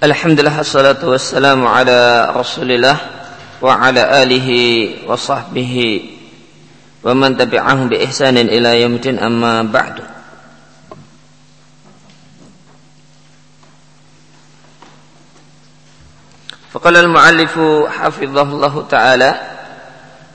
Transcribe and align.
Alhamdulillah 0.00 0.64
assalatu 0.64 1.12
wassalamu 1.12 1.68
ala 1.68 2.32
Rasulillah 2.32 2.96
wa 3.60 3.76
ala 3.76 4.24
alihi 4.24 5.04
wa 5.04 5.12
sahbihi 5.12 6.16
wa 7.04 7.12
man 7.12 7.36
tabi'ahum 7.36 7.92
bi 7.92 8.00
ihsanin 8.08 8.48
ila 8.48 8.80
yaumil 8.80 9.20
amma 9.20 9.60
ba'du. 9.60 10.00
فقال 16.72 16.96
المؤلف 16.96 17.54
حفظه 17.90 18.42
الله 18.42 18.74
تعالى 18.90 19.30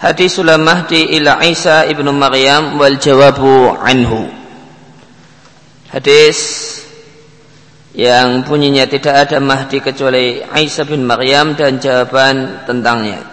حديث 0.03 0.35
المهدي 0.39 1.17
إلى 1.17 1.29
عيسى 1.29 1.95
ابن 1.95 2.05
مريم 2.11 2.75
والجواب 2.75 3.39
عنه 3.81 4.11
hadis 5.89 6.84
yang 7.95 8.43
bunyinya 8.43 8.83
tidak 8.91 9.15
ada 9.27 9.39
Mahdi 9.39 9.79
kecuali 9.79 10.43
Isa 10.43 10.83
bin 10.83 11.07
Maryam 11.07 11.55
dan 11.55 11.79
jawaban 11.79 12.67
tentangnya. 12.67 13.23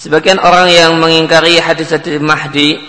Sebagian 0.00 0.40
orang 0.40 0.72
yang 0.72 0.96
mengingkari 0.96 1.60
hadis-hadis 1.60 2.16
Mahdi 2.16 2.80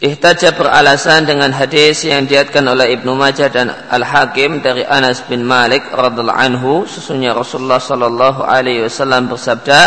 ihtaja 0.00 0.56
beralasan 0.56 1.28
dengan 1.28 1.52
hadis 1.52 2.00
yang 2.08 2.24
diatkan 2.24 2.64
oleh 2.64 2.96
Ibnu 2.96 3.12
Majah 3.12 3.52
dan 3.52 3.68
Al-Hakim 3.68 4.64
dari 4.64 4.88
Anas 4.88 5.20
bin 5.28 5.44
Malik 5.44 5.84
radhiallahu 5.92 6.38
anhu 6.38 6.72
sesungguhnya 6.88 7.36
Rasulullah 7.36 7.80
sallallahu 7.80 8.40
alaihi 8.40 8.88
wasallam 8.88 9.28
bersabda 9.28 9.80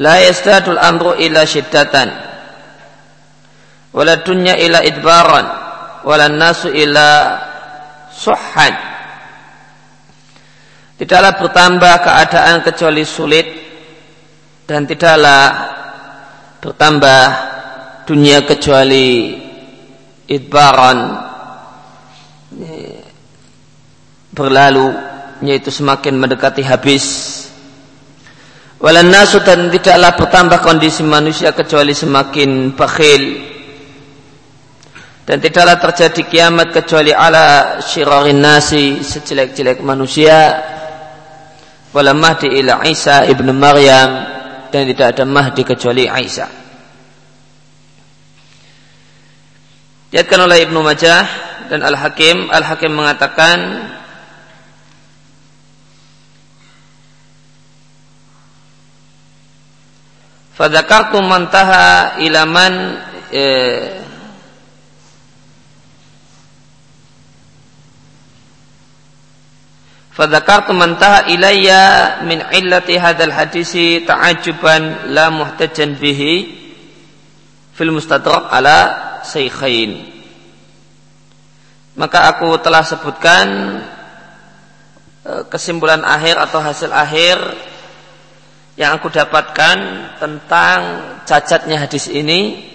La 0.00 0.24
yastadul 0.24 0.80
amru 0.80 1.12
ila 1.20 1.44
syiddatan 1.44 2.31
wala 3.92 4.20
dunya 4.24 4.56
ila 4.56 4.80
idbaran. 4.80 5.46
Wala 6.02 6.26
nasu 6.26 6.72
ila 6.74 7.38
suhan 8.10 8.74
tidaklah 11.02 11.34
bertambah 11.34 11.94
keadaan 12.02 12.56
kecuali 12.62 13.02
sulit. 13.02 13.46
Dan 14.62 14.86
tidaklah 14.86 15.68
bertambah 16.62 17.22
dunia 18.06 18.46
kecuali 18.46 19.36
idbaran. 20.30 20.98
Berlalu 24.32 24.86
yaitu 25.42 25.74
semakin 25.74 26.14
mendekati 26.16 26.62
habis. 26.62 27.06
Walan 28.78 29.14
nasu 29.14 29.42
dan 29.42 29.70
tidaklah 29.70 30.14
bertambah 30.18 30.58
kondisi 30.62 31.06
manusia 31.06 31.54
kecuali 31.54 31.94
semakin 31.94 32.74
bakhil 32.74 33.51
dan 35.22 35.38
tidaklah 35.38 35.78
terjadi 35.78 36.22
kiamat 36.26 36.74
kecuali 36.74 37.14
ala 37.14 37.78
syirarin 37.78 38.42
nasi 38.42 38.98
sejelek-jelek 39.06 39.78
manusia. 39.78 40.58
Wala 41.92 42.16
mahdi 42.16 42.48
ila 42.48 42.82
Isa 42.88 43.28
ibnu 43.28 43.52
Maryam 43.54 44.10
dan 44.72 44.82
tidak 44.88 45.14
ada 45.14 45.24
mahdi 45.28 45.62
kecuali 45.62 46.08
Isa. 46.08 46.48
Diatkan 50.12 50.44
oleh 50.44 50.68
Ibnu 50.68 50.84
Majah 50.84 51.24
dan 51.72 51.80
Al-Hakim. 51.80 52.52
Al-Hakim 52.52 52.92
mengatakan 52.92 53.56
Fadzakartu 60.52 61.16
mantaha 61.24 62.20
ilaman 62.20 63.00
eh, 63.32 64.01
Fadzakartu 70.12 70.76
man 70.76 71.00
taha 71.00 71.24
ilayya 71.32 72.20
min 72.28 72.44
illati 72.52 73.00
hadzal 73.00 73.32
hadisi 73.32 74.04
ta'ajuban 74.04 75.08
la 75.16 75.32
muhtajan 75.32 75.96
bihi 75.96 76.34
fil 77.72 77.88
mustadrak 77.88 78.52
ala 78.52 78.78
saykhain. 79.24 80.12
Maka 81.96 82.28
aku 82.28 82.60
telah 82.60 82.84
sebutkan 82.84 83.46
e, 85.24 85.32
kesimpulan 85.48 86.04
akhir 86.04 86.36
atau 86.44 86.60
hasil 86.60 86.92
akhir 86.92 87.36
yang 88.76 88.96
aku 88.96 89.08
dapatkan 89.08 89.76
tentang 90.20 90.80
cacatnya 91.24 91.88
hadis 91.88 92.12
ini 92.12 92.68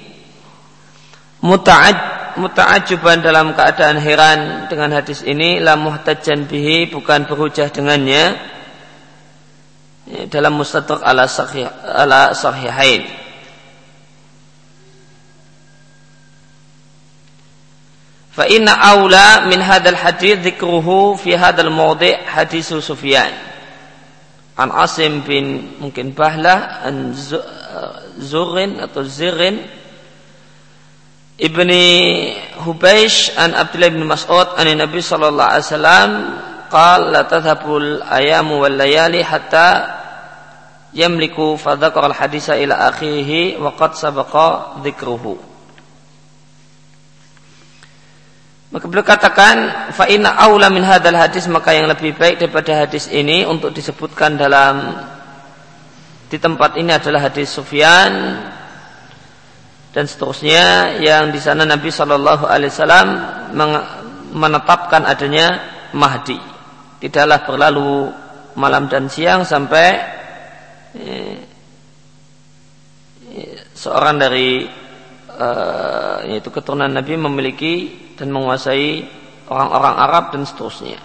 muta'aj 1.42 1.97
muta'ajuban 2.38 3.25
dalam 3.25 3.58
keadaan 3.58 3.98
heran 3.98 4.70
dengan 4.70 4.94
hadis 4.94 5.25
ini 5.25 5.58
la 5.58 5.74
muhtajan 5.74 6.46
bihi 6.46 6.94
bukan 6.94 7.25
berhujah 7.25 7.74
dengannya 7.74 8.38
ya, 10.06 10.22
dalam 10.30 10.56
mustadrak 10.56 11.02
ala 11.02 11.26
sahih 11.26 11.66
ala 11.84 12.31
sahihain 12.38 13.09
fa 18.38 18.46
inna 18.46 18.78
aula 18.94 19.50
min 19.50 19.58
hadal 19.58 19.97
hadis 19.97 20.38
dzikruhu 20.46 21.18
fi 21.18 21.34
hadal 21.34 21.74
mawdi' 21.74 22.22
hadis 22.22 22.70
Sufyan. 22.70 23.34
An 24.58 24.74
Asim 24.74 25.22
bin 25.26 25.78
mungkin 25.78 26.18
Bahlah 26.18 26.86
an 26.86 27.14
Zurin 28.18 28.81
atau 28.81 29.06
Zirin 29.06 29.62
Ibni 31.38 32.34
Hubeish 32.66 33.30
an 33.38 33.53
Abdullah 33.53 33.94
bin 33.94 34.09
Mas'ud 34.09 34.58
an 34.58 34.66
Nabi 34.66 35.06
sallallahu 35.06 35.50
alaihi 35.53 35.66
wasallam 35.70 36.09
qal 36.74 37.14
la 37.14 37.22
tadhhabul 37.30 38.02
ayamu 38.09 38.66
wal 38.66 38.74
layali 38.74 39.22
hatta 39.22 40.02
yamliku 40.97 41.53
fadzakara 41.62 42.09
al 42.09 42.18
hadisa 42.18 42.58
ila 42.58 42.90
akhirih 42.90 43.62
wa 43.62 43.70
qad 43.78 43.94
sabaqa 43.94 44.81
dzikruhu 44.81 45.38
Maka 48.68 48.84
beliau 48.90 49.06
katakan 49.06 49.90
fa 49.96 50.09
inna 50.12 50.34
aula 50.42 50.68
min 50.74 50.84
hadal 50.84 51.16
hadis 51.16 51.47
maka 51.47 51.72
yang 51.72 51.88
lebih 51.88 52.18
baik 52.18 52.42
daripada 52.42 52.84
hadis 52.84 53.08
ini 53.14 53.47
untuk 53.47 53.72
disebutkan 53.72 54.36
dalam 54.36 54.92
di 56.28 56.36
tempat 56.36 56.76
ini 56.76 56.92
adalah 56.92 57.31
hadis 57.31 57.47
Sufyan 57.53 58.12
dan 59.97 60.06
seterusnya 60.06 60.94
yang 61.02 61.34
di 61.34 61.41
sana 61.41 61.66
Nabi 61.66 61.90
Shallallahu 61.90 62.46
Alaihi 62.46 62.69
Wasallam 62.69 63.08
menetapkan 64.30 65.02
adanya 65.02 65.58
Mahdi. 65.97 66.38
Tidaklah 67.02 67.50
berlalu 67.50 68.13
malam 68.62 68.85
dan 68.94 69.09
siang 69.09 69.41
sampai 69.41 69.90
eh, 71.02 71.38
seorang 73.74 74.22
dari 74.22 74.69
eh, 75.34 76.18
yaitu 76.29 76.53
keturunan 76.53 76.94
Nabi 76.94 77.18
memiliki 77.18 77.74
dan 78.14 78.29
menguasai 78.29 79.02
orang-orang 79.50 79.96
Arab 79.97 80.24
dan 80.29 80.46
seterusnya. 80.46 81.02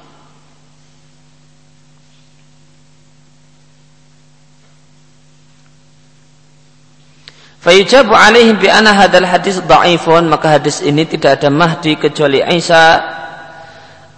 Fayujabu 7.62 8.10
alaihim 8.10 8.58
bi 8.58 8.66
anna 8.66 8.90
hadal 8.90 9.22
hadis 9.22 9.62
dha'ifun 9.62 10.26
maka 10.26 10.58
hadis 10.58 10.82
ini 10.82 11.06
tidak 11.06 11.38
ada 11.38 11.46
mahdi 11.46 11.94
kecuali 11.94 12.42
Isa 12.42 12.98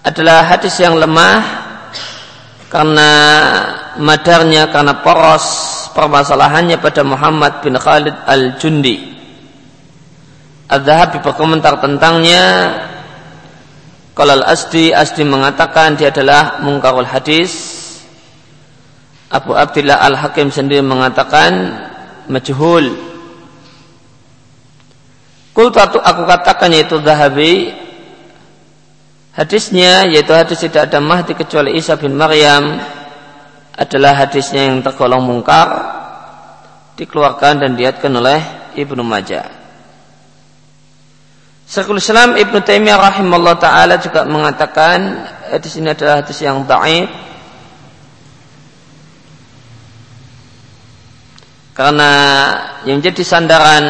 adalah 0.00 0.49
hadis 0.49 0.81
yang 0.81 0.96
lemah 0.96 1.44
karena 2.73 3.11
madarnya 4.00 4.73
karena 4.73 4.96
poros 5.05 5.44
permasalahannya 5.93 6.81
pada 6.81 7.05
Muhammad 7.05 7.61
bin 7.61 7.76
Khalid 7.76 8.17
al-Jundi. 8.25 9.12
Al-Dhahabi 10.73 11.20
berkomentar 11.20 11.85
tentangnya. 11.85 12.44
Kalau 14.17 14.40
Al-Asdi 14.40 14.97
Asdi 14.97 15.20
mengatakan 15.20 16.00
dia 16.00 16.08
adalah 16.08 16.64
mungkarul 16.64 17.05
hadis. 17.05 17.52
Abu 19.29 19.52
Abdillah 19.52 20.00
Al-Hakim 20.00 20.49
sendiri 20.49 20.81
mengatakan 20.81 21.76
majhul 22.32 23.13
Kultu 25.55 25.79
aku 25.79 26.23
katakan 26.27 26.75
yaitu 26.75 26.99
Zahabi 26.99 27.85
Hadisnya 29.35 30.06
yaitu 30.06 30.31
hadis 30.31 30.62
tidak 30.62 30.87
ada 30.87 31.03
mahdi 31.03 31.35
kecuali 31.35 31.75
Isa 31.75 31.99
bin 31.99 32.15
Maryam 32.15 32.79
adalah 33.75 34.15
hadisnya 34.15 34.71
yang 34.71 34.79
tergolong 34.79 35.27
mungkar 35.27 35.67
dikeluarkan 36.95 37.67
dan 37.67 37.71
diatkan 37.75 38.15
oleh 38.15 38.39
Ibnu 38.79 39.03
Majah. 39.03 39.51
Syekhul 41.67 41.99
Islam 41.99 42.39
Ibnu 42.39 42.62
Taimiyah 42.62 42.95
rahimahullah 42.95 43.59
taala 43.59 43.99
juga 43.99 44.23
mengatakan 44.23 45.27
hadis 45.50 45.83
ini 45.83 45.91
adalah 45.91 46.23
hadis 46.23 46.39
yang 46.39 46.62
dhaif 46.62 47.11
karena 51.75 52.12
yang 52.87 53.03
menjadi 53.03 53.23
sandaran 53.27 53.85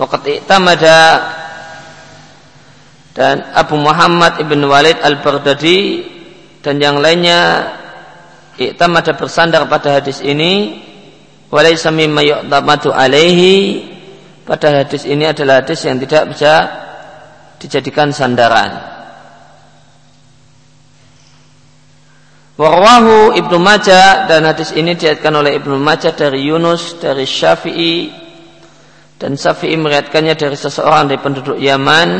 Waqat 0.00 0.24
i'tamada. 0.40 1.00
Dan 3.12 3.52
Abu 3.52 3.76
Muhammad 3.76 4.40
ibn 4.40 4.64
Walid 4.64 4.96
al-Baghdadi 4.96 6.08
dan 6.64 6.80
yang 6.80 6.96
lainnya 7.04 7.68
ada 8.56 9.12
bersandar 9.12 9.68
pada 9.68 10.00
hadis 10.00 10.24
ini. 10.24 10.80
Walaysa 11.52 11.92
mimma 11.92 12.24
yu'tamadu 12.24 12.94
alaihi. 12.96 13.84
Pada 14.48 14.82
hadis 14.82 15.04
ini 15.04 15.28
adalah 15.28 15.60
hadis 15.60 15.84
yang 15.84 16.00
tidak 16.00 16.32
bisa 16.32 16.52
dijadikan 17.60 18.08
sandaran. 18.14 18.72
Warwahu 22.60 23.36
Ibnu 23.40 23.56
Majah 23.56 24.28
dan 24.28 24.44
hadis 24.44 24.72
ini 24.76 24.92
diatkan 24.92 25.32
oleh 25.32 25.56
Ibnu 25.56 25.80
Majah 25.80 26.12
dari 26.12 26.44
Yunus 26.44 27.00
dari 27.00 27.24
Syafi'i 27.24 28.19
dan 29.20 29.36
Syafi'i 29.36 29.76
meriatkannya 29.76 30.32
dari 30.32 30.56
seseorang 30.56 31.12
dari 31.12 31.20
penduduk 31.20 31.60
Yaman 31.60 32.10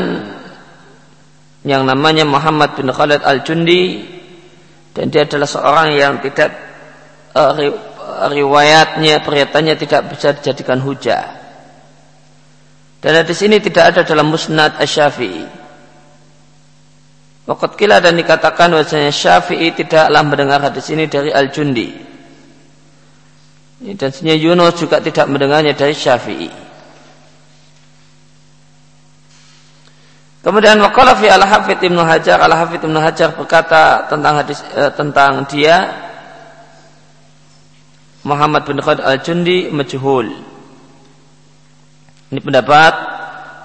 yang 1.65 1.81
namanya 1.89 2.21
Muhammad 2.29 2.77
bin 2.77 2.93
Khalid 2.93 3.25
Al-Jundi 3.25 4.05
dan 4.93 5.09
dia 5.09 5.25
adalah 5.25 5.49
seorang 5.49 5.97
yang 5.97 6.21
tidak 6.21 6.53
uh, 7.33 7.57
riwayatnya 8.29 9.25
pernyataannya 9.25 9.75
tidak 9.81 10.13
bisa 10.13 10.37
dijadikan 10.37 10.77
hujah 10.77 11.41
dan 13.01 13.11
hadis 13.17 13.41
ini 13.41 13.57
tidak 13.57 13.97
ada 13.97 14.01
dalam 14.05 14.29
musnad 14.29 14.77
Asy-Syafi'i 14.77 15.61
Waqat 17.51 17.73
kila 17.73 17.97
dan 17.99 18.15
dikatakan 18.15 18.69
bahwasanya 18.69 19.09
Syafi'i 19.09 19.73
tidaklah 19.73 20.21
mendengar 20.21 20.61
hadis 20.61 20.87
ini 20.93 21.09
dari 21.09 21.33
Al-Jundi. 21.33 21.89
Dan 23.97 24.07
sebenarnya 24.13 24.37
Yunus 24.37 24.77
juga 24.77 25.01
tidak 25.01 25.25
mendengarnya 25.25 25.73
dari 25.73 25.91
Syafi'i. 25.91 26.70
Kemudian 30.41 30.81
waqala 30.81 31.13
fi 31.21 31.29
al-Hafidh 31.29 31.85
Ibnu 31.85 32.01
Hajar, 32.01 32.41
al-Hafidh 32.41 32.81
Ibnu 32.81 32.97
Hajar 32.97 33.37
berkata 33.37 34.09
tentang 34.09 34.41
hadis 34.41 34.57
eh, 34.73 34.89
tentang 34.97 35.45
dia 35.45 36.09
Muhammad 38.25 38.65
bin 38.65 38.81
Khalid 38.81 39.05
al-Jundi 39.05 39.69
majhul. 39.69 40.33
Ini 42.33 42.39
pendapat 42.41 42.93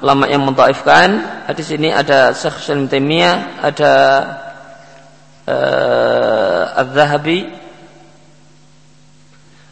ulama 0.05 0.29
yang 0.29 0.45
mentaifkan. 0.45 1.09
Hadis 1.49 1.73
ini 1.73 1.89
ada 1.89 2.37
Syekh 2.37 2.61
Salim 2.61 2.89
ada 3.63 3.95
uh, 5.49 6.81
Az-Zahabi. 6.85 7.47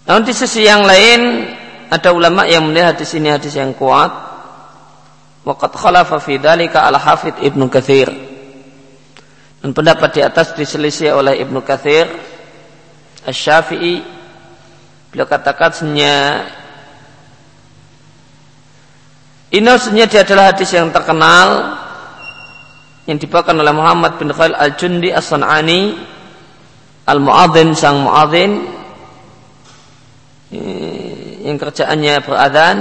Namun 0.09 0.23
di 0.25 0.33
sisi 0.37 0.65
yang 0.65 0.85
lain 0.85 1.49
ada 1.89 2.13
ulama 2.13 2.45
yang 2.49 2.65
menilai 2.65 2.97
hadis 2.97 3.13
ini 3.17 3.29
hadis 3.33 3.57
yang 3.57 3.73
kuat 3.77 4.24
waqad 5.45 5.73
khalafa 5.77 6.17
fi 6.19 6.41
dzalika 6.41 6.89
al-Hafidz 6.89 7.45
Ibnu 7.45 7.69
Katsir 7.69 8.09
dan 9.61 9.71
pendapat 9.77 10.11
di 10.17 10.21
atas 10.25 10.57
diselisih 10.57 11.13
oleh 11.13 11.41
Ibnu 11.45 11.61
Katsir 11.61 12.09
Asy-Syafi'i 13.25 14.01
beliau 15.13 15.29
katakan 15.29 15.71
sebenarnya 15.73 16.17
ini 19.53 19.71
sebenarnya 19.79 20.07
dia 20.11 20.21
adalah 20.25 20.45
hadis 20.51 20.69
yang 20.73 20.89
terkenal 20.91 21.49
yang 23.05 23.21
dibawakan 23.21 23.61
oleh 23.61 23.73
Muhammad 23.77 24.17
bin 24.17 24.33
Khalil 24.33 24.57
Al-Jundi 24.57 25.13
As-San'ani 25.13 25.93
Al-Mu'adzin 27.05 27.77
sang 27.77 28.01
Mu'adzin 28.01 28.53
yang 31.45 31.61
kerjaannya 31.61 32.25
beradan 32.25 32.77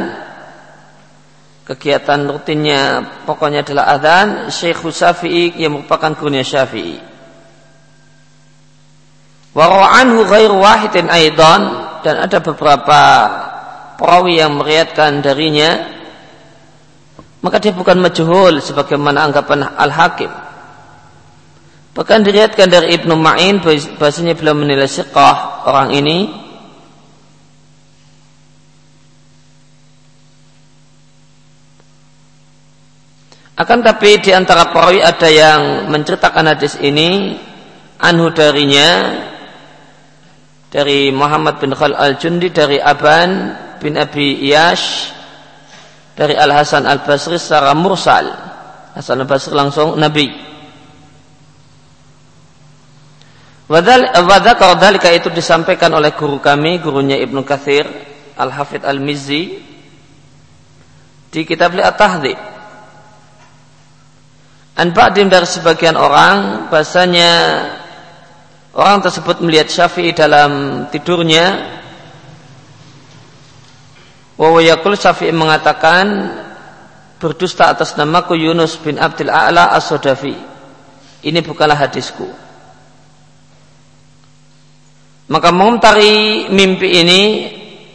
kegiatan 1.63 2.27
rutinnya 2.27 2.81
pokoknya 3.23 3.63
adalah 3.63 3.95
adzan 3.95 4.51
Syekh 4.51 4.83
Syafi'i 4.83 5.55
yang 5.55 5.79
merupakan 5.79 6.11
gurunya 6.15 6.43
Syafi'i 6.43 6.99
wa 9.53 9.87
anhu 9.95 10.27
ghairu 10.27 10.59
wahidin 10.59 11.07
aidan 11.07 11.61
dan 12.03 12.19
ada 12.19 12.43
beberapa 12.43 12.99
perawi 13.95 14.41
yang 14.43 14.59
meriatkan 14.59 15.23
darinya 15.23 15.93
maka 17.43 17.59
dia 17.59 17.75
bukan 17.75 17.99
majhul 17.99 18.63
sebagaimana 18.63 19.27
anggapan 19.27 19.67
Al-Hakim. 19.75 20.31
Bahkan 21.93 22.19
diriatkan 22.23 22.71
dari 22.71 22.95
Ibnu 22.95 23.19
Ma'in 23.19 23.59
bahasanya 23.99 24.33
beliau 24.33 24.55
menilai 24.55 24.87
siqah 24.87 25.67
orang 25.67 25.91
ini 25.91 26.31
Akan 33.53 33.85
tapi 33.85 34.17
di 34.17 34.33
antara 34.33 34.73
perawi 34.73 34.97
ada 34.97 35.29
yang 35.29 35.85
menceritakan 35.93 36.57
hadis 36.57 36.73
ini 36.81 37.37
anhu 38.01 38.33
darinya 38.33 39.21
dari 40.73 41.13
Muhammad 41.13 41.61
bin 41.61 41.69
Khalil 41.77 41.93
al-Jundi 41.93 42.49
dari 42.49 42.81
Aban 42.81 43.53
bin 43.77 43.93
Abi 43.93 44.41
Iyash 44.49 45.13
dari 46.17 46.33
Al 46.33 46.49
Hasan 46.49 46.89
Al 46.89 47.05
Basri 47.05 47.37
secara 47.37 47.77
mursal. 47.77 48.25
Hasan 48.97 49.21
Al 49.21 49.29
Basri 49.29 49.53
langsung 49.53 50.01
Nabi. 50.01 50.33
Wadakar 53.69 54.81
dalika 54.81 55.13
itu 55.13 55.29
disampaikan 55.29 55.93
oleh 55.93 56.13
guru 56.17 56.41
kami, 56.41 56.81
gurunya 56.81 57.21
Ibnu 57.21 57.45
Kathir, 57.45 57.85
Al 58.33 58.49
Hafidh 58.49 58.81
Al 58.81 58.97
Mizzi 58.97 59.61
di 61.29 61.41
kitab 61.45 61.73
Li'at 61.77 61.97
Tahdhib. 64.73 64.81
An 64.81 64.87
ba'dim 64.89 65.29
dari 65.29 65.45
sebagian 65.45 65.93
orang 65.93 66.69
bahasanya 66.73 67.31
orang 68.73 69.05
tersebut 69.05 69.41
melihat 69.45 69.69
Syafi'i 69.69 70.17
dalam 70.17 70.85
tidurnya 70.89 71.77
Wawayakul 74.33 74.97
Syafi'i 74.97 75.29
mengatakan 75.29 76.33
berdusta 77.21 77.69
atas 77.69 77.93
namaku 77.93 78.33
Yunus 78.33 78.81
bin 78.81 78.97
Abdul 78.97 79.29
A'la 79.29 79.77
as-Sodafi. 79.77 80.33
Ini 81.23 81.39
bukanlah 81.45 81.77
hadisku. 81.77 82.27
Maka 85.29 85.49
mengomentari 85.53 86.49
mimpi 86.51 86.99
ini 86.99 87.21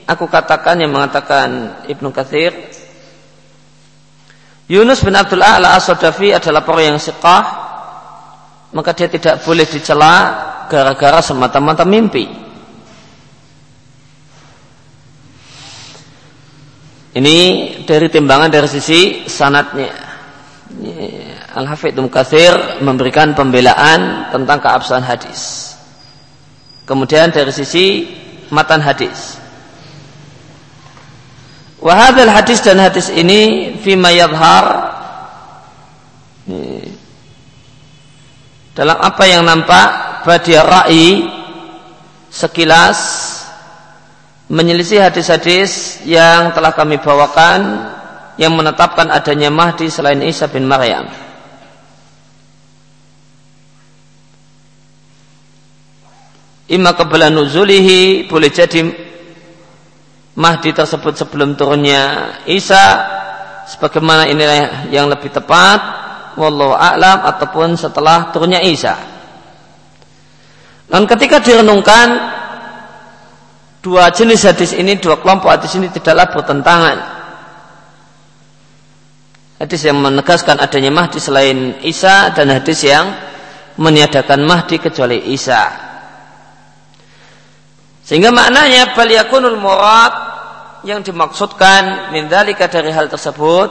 aku 0.08 0.30
katakan 0.30 0.80
yang 0.80 0.94
mengatakan 0.94 1.82
Ibnu 1.90 2.08
Katsir 2.14 2.54
Yunus 4.68 5.00
bin 5.00 5.16
Abdul 5.16 5.40
A'la 5.40 5.80
as-Sodafi 5.80 6.37
adalah 6.37 6.60
orang 6.68 6.94
yang 6.94 7.00
siqah 7.00 7.68
maka 8.72 8.92
dia 8.92 9.08
tidak 9.08 9.40
boleh 9.40 9.64
dicela 9.64 10.14
gara-gara 10.68 11.25
semata-mata 11.25 11.88
mimpi. 11.88 12.28
Ini 17.16 17.38
dari 17.88 18.06
timbangan 18.12 18.52
dari 18.52 18.68
sisi 18.68 19.25
sanatnya. 19.25 20.06
Al-Hafidh 21.56 21.96
Mukathir 21.96 22.84
memberikan 22.84 23.32
pembelaan 23.32 24.28
tentang 24.28 24.60
keabsahan 24.60 25.02
hadis. 25.02 25.72
Kemudian 26.84 27.32
dari 27.32 27.50
sisi 27.50 28.04
matan 28.52 28.84
hadis. 28.84 29.38
Wahadil 31.78 32.26
hadis 32.26 32.58
dan 32.58 32.82
hadis 32.82 33.06
ini 33.06 33.75
fima 33.78 34.11
yadhar 34.11 34.99
dalam 38.75 38.99
apa 38.99 39.25
yang 39.30 39.47
nampak 39.47 40.23
badia 40.26 40.66
ra'i 40.66 41.23
sekilas 42.35 42.99
menyelisih 44.50 45.06
hadis-hadis 45.06 46.02
yang 46.02 46.50
telah 46.50 46.75
kami 46.75 46.99
bawakan 46.99 47.94
yang 48.38 48.54
menetapkan 48.58 49.11
adanya 49.14 49.50
Mahdi 49.50 49.87
selain 49.87 50.23
Isa 50.23 50.50
bin 50.50 50.66
Maryam. 50.66 51.06
Ima 56.68 56.92
kebelan 56.92 57.32
nuzulihi 57.32 58.28
boleh 58.28 58.50
jadi 58.52 59.07
Mahdi 60.38 60.71
tersebut 60.71 61.18
sebelum 61.18 61.59
turunnya 61.59 62.30
Isa 62.47 63.02
sebagaimana 63.75 64.30
inilah 64.30 64.87
yang 64.95 65.11
lebih 65.11 65.35
tepat 65.35 65.80
wallahu 66.38 66.78
a'lam 66.78 67.26
ataupun 67.26 67.75
setelah 67.75 68.30
turunnya 68.30 68.62
Isa. 68.62 68.95
Dan 70.88 71.04
ketika 71.04 71.42
direnungkan 71.42 72.07
dua 73.83 74.09
jenis 74.14 74.47
hadis 74.47 74.73
ini, 74.78 74.97
dua 74.97 75.18
kelompok 75.18 75.59
hadis 75.59 75.75
ini 75.75 75.90
tidaklah 75.90 76.30
bertentangan. 76.30 76.99
Hadis 79.59 79.90
yang 79.90 79.99
menegaskan 79.99 80.62
adanya 80.62 80.95
Mahdi 80.95 81.18
selain 81.18 81.83
Isa 81.83 82.30
dan 82.30 82.47
hadis 82.54 82.78
yang 82.87 83.11
meniadakan 83.75 84.47
Mahdi 84.47 84.78
kecuali 84.78 85.35
Isa. 85.35 85.88
Sehingga 88.08 88.32
maknanya 88.32 88.96
baliakunul 88.96 89.60
murad 89.60 90.14
yang 90.80 91.04
dimaksudkan 91.04 92.08
mindalika 92.08 92.64
dari 92.64 92.88
hal 92.88 93.04
tersebut 93.12 93.68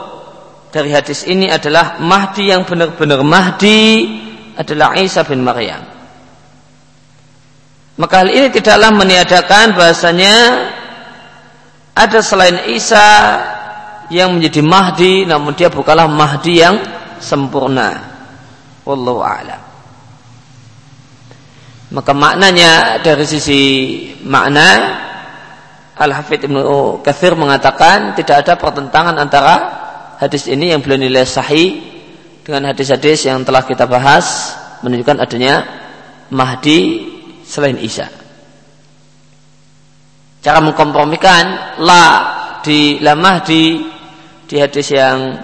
dari 0.70 0.94
hadis 0.94 1.26
ini 1.26 1.50
adalah 1.50 1.98
Mahdi 1.98 2.54
yang 2.54 2.62
benar-benar 2.62 3.26
Mahdi 3.26 4.06
adalah 4.54 4.94
Isa 4.94 5.26
bin 5.26 5.42
Maryam. 5.42 5.82
Maka 7.98 8.14
hal 8.22 8.30
ini 8.30 8.46
tidaklah 8.54 8.94
meniadakan 8.94 9.74
bahasanya 9.74 10.36
ada 11.98 12.22
selain 12.22 12.70
Isa 12.70 13.06
yang 14.06 14.38
menjadi 14.38 14.62
Mahdi 14.62 15.14
namun 15.26 15.58
dia 15.58 15.66
bukanlah 15.66 16.06
Mahdi 16.06 16.62
yang 16.62 16.78
sempurna. 17.18 18.06
Wallahu 18.86 19.18
a'lam. 19.18 19.60
Maka 21.88 22.12
maknanya 22.12 23.00
dari 23.00 23.24
sisi 23.24 23.60
makna 24.20 25.00
Al-Hafidh 25.96 26.46
Ibnu 26.46 27.00
Kathir 27.00 27.32
mengatakan 27.32 28.12
tidak 28.12 28.44
ada 28.44 28.54
pertentangan 28.60 29.16
antara 29.16 29.56
hadis 30.20 30.46
ini 30.52 30.70
yang 30.70 30.84
beliau 30.84 31.00
nilai 31.00 31.24
sahih 31.24 31.80
dengan 32.44 32.70
hadis-hadis 32.70 33.24
yang 33.24 33.40
telah 33.40 33.64
kita 33.64 33.88
bahas 33.88 34.52
menunjukkan 34.84 35.16
adanya 35.16 35.54
Mahdi 36.28 37.08
selain 37.48 37.80
Isa. 37.80 38.12
Cara 40.44 40.60
mengkompromikan 40.60 41.44
la 41.80 42.04
di 42.60 43.00
la 43.00 43.16
Mahdi 43.16 43.80
di 44.44 44.56
hadis 44.60 44.92
yang 44.92 45.40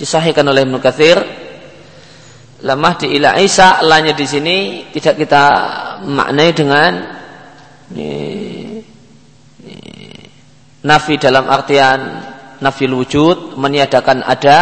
disahihkan 0.00 0.44
oleh 0.48 0.64
Ibnu 0.64 0.80
Katsir 0.80 1.20
la 2.64 2.74
Mahdi 2.78 3.12
ila 3.12 3.36
Isa 3.36 3.84
lanya 3.84 4.16
di 4.16 4.24
sini 4.24 4.56
tidak 4.96 5.20
kita 5.20 5.44
maknai 6.08 6.50
dengan 6.56 6.92
ini, 7.92 8.12
ini, 9.60 9.76
nafi 10.80 11.20
dalam 11.20 11.44
artian 11.52 12.00
nafil 12.64 12.96
wujud 12.96 13.60
meniadakan 13.60 14.24
ada 14.24 14.60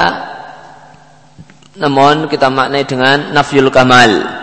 namun 1.74 2.30
kita 2.30 2.50
maknai 2.50 2.86
dengan 2.86 3.34
nafil 3.34 3.66
kamal. 3.70 4.42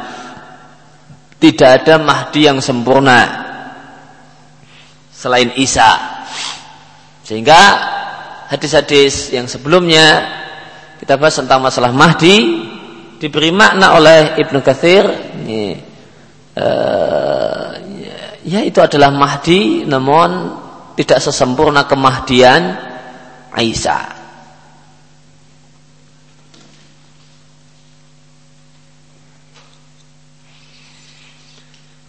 Tidak 1.42 1.70
ada 1.82 1.98
mahdi 1.98 2.46
yang 2.46 2.62
sempurna 2.62 3.50
selain 5.10 5.50
Isa. 5.58 6.22
Sehingga 7.26 7.58
hadis-hadis 8.52 9.34
yang 9.34 9.50
sebelumnya 9.50 10.28
kita 11.02 11.18
bahas 11.18 11.42
tentang 11.42 11.66
masalah 11.66 11.90
mahdi 11.90 12.68
diberi 13.22 13.54
makna 13.54 13.94
oleh 13.94 14.42
Ibnu 14.42 14.66
Katsir 14.66 15.06
ini 15.46 15.78
uh, 16.58 17.70
ya 18.42 18.66
itu 18.66 18.82
adalah 18.82 19.14
mahdi 19.14 19.86
namun 19.86 20.58
tidak 20.98 21.22
sesempurna 21.22 21.86
kemahdian 21.86 22.90
Aisyah. 23.54 24.22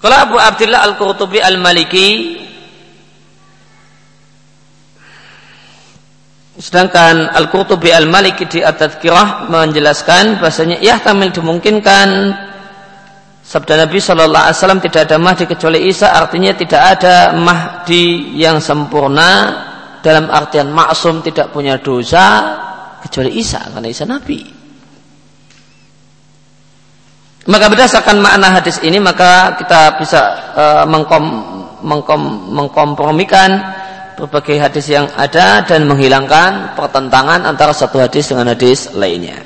Kalau 0.02 0.18
Abu 0.18 0.34
Abdullah 0.34 0.82
Al-Qurtubi 0.82 1.38
Al-Maliki 1.38 2.41
Sedangkan 6.62 7.34
Al-Qurtubi 7.34 7.90
Al-Maliki 7.90 8.46
di 8.46 8.62
At-Tadkirah 8.62 9.50
menjelaskan 9.50 10.38
bahasanya 10.38 10.78
ya 10.78 11.02
tamil 11.02 11.34
dimungkinkan 11.34 12.38
sabda 13.42 13.82
Nabi 13.82 13.98
Shallallahu 13.98 14.46
Alaihi 14.46 14.58
Wasallam 14.62 14.78
tidak 14.78 15.10
ada 15.10 15.18
mahdi 15.18 15.50
kecuali 15.50 15.90
Isa 15.90 16.14
artinya 16.14 16.54
tidak 16.54 16.78
ada 16.78 17.34
mahdi 17.34 18.38
yang 18.38 18.62
sempurna 18.62 19.58
dalam 20.06 20.30
artian 20.30 20.70
maksum 20.70 21.18
tidak 21.26 21.50
punya 21.50 21.82
dosa 21.82 22.54
kecuali 23.02 23.42
Isa 23.42 23.66
karena 23.66 23.90
Isa 23.90 24.06
Nabi. 24.06 24.62
Maka 27.50 27.66
berdasarkan 27.74 28.22
makna 28.22 28.54
hadis 28.54 28.78
ini 28.86 29.02
maka 29.02 29.58
kita 29.58 29.98
bisa 29.98 30.20
uh, 30.54 30.86
mengkom, 30.86 31.26
mengkom, 31.82 32.22
mengkompromikan 32.54 33.81
berbagai 34.22 34.54
hadis 34.54 34.86
yang 34.86 35.10
ada 35.18 35.66
dan 35.66 35.82
menghilangkan 35.82 36.78
pertentangan 36.78 37.42
antara 37.42 37.74
satu 37.74 37.98
hadis 37.98 38.30
dengan 38.30 38.54
hadis 38.54 38.94
lainnya. 38.94 39.42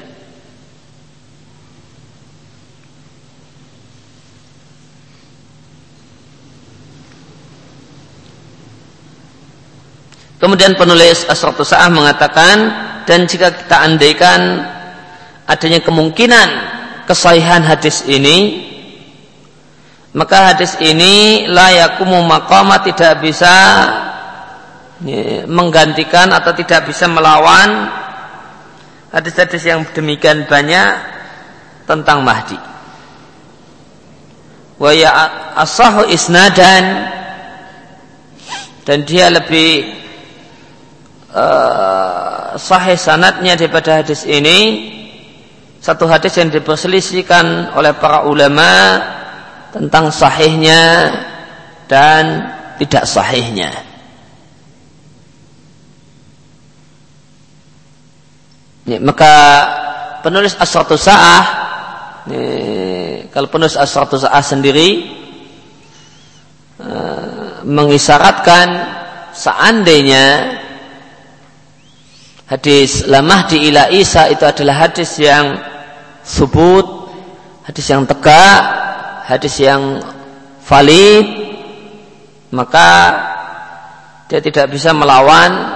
Kemudian 10.37 10.77
penulis 10.77 11.25
Asratus 11.25 11.73
Sa'ah 11.73 11.89
mengatakan 11.89 12.57
dan 13.09 13.25
jika 13.25 13.57
kita 13.57 13.81
andaikan 13.81 14.61
adanya 15.49 15.81
kemungkinan 15.81 16.49
kesahihan 17.09 17.65
hadis 17.65 18.05
ini 18.05 18.69
maka 20.13 20.53
hadis 20.53 20.77
ini 20.85 21.49
layakumu 21.49 22.21
maqama 22.29 22.85
tidak 22.85 23.25
bisa 23.25 23.57
menggantikan 25.45 26.33
atau 26.33 26.57
tidak 26.57 26.89
bisa 26.89 27.05
melawan 27.05 27.93
hadis-hadis 29.13 29.63
yang 29.69 29.85
demikian 29.93 30.49
banyak 30.49 30.97
tentang 31.85 32.25
Mahdi. 32.25 32.59
Wa 34.77 34.93
ya 34.93 35.09
asahu 35.57 36.09
isnadan 36.13 36.85
dan 38.85 38.99
dia 39.09 39.33
lebih 39.33 39.89
uh, 41.33 42.61
sahih 42.61 42.97
sanatnya 42.97 43.57
daripada 43.57 44.05
hadis 44.05 44.29
ini 44.29 44.93
satu 45.81 46.05
hadis 46.05 46.37
yang 46.37 46.53
diperselisihkan 46.53 47.73
oleh 47.73 47.97
para 47.97 48.29
ulama 48.29 49.01
tentang 49.73 50.13
sahihnya 50.13 51.13
dan 51.89 52.53
tidak 52.77 53.09
sahihnya. 53.09 53.96
Ya, 58.87 59.03
maka 59.03 59.35
penulis 60.23 60.55
Asratu 60.55 60.95
Sa'ah 60.95 61.45
ya, 62.31 62.43
kalau 63.35 63.51
penulis 63.51 63.75
Asratu 63.75 64.15
Sa'ah 64.15 64.39
sendiri 64.39 65.11
uh, 66.79 67.67
mengisyaratkan 67.67 68.67
seandainya 69.35 70.55
hadis 72.47 73.11
lamah 73.11 73.51
di 73.51 73.75
ila 73.75 73.91
Isa 73.91 74.31
itu 74.31 74.47
adalah 74.47 74.87
hadis 74.87 75.19
yang 75.19 75.59
subut, 76.23 77.11
hadis 77.67 77.91
yang 77.91 78.07
tegak, 78.07 78.63
hadis 79.27 79.59
yang 79.59 79.99
valid, 80.63 81.27
maka 82.55 82.91
dia 84.31 84.39
tidak 84.39 84.71
bisa 84.71 84.95
melawan 84.95 85.75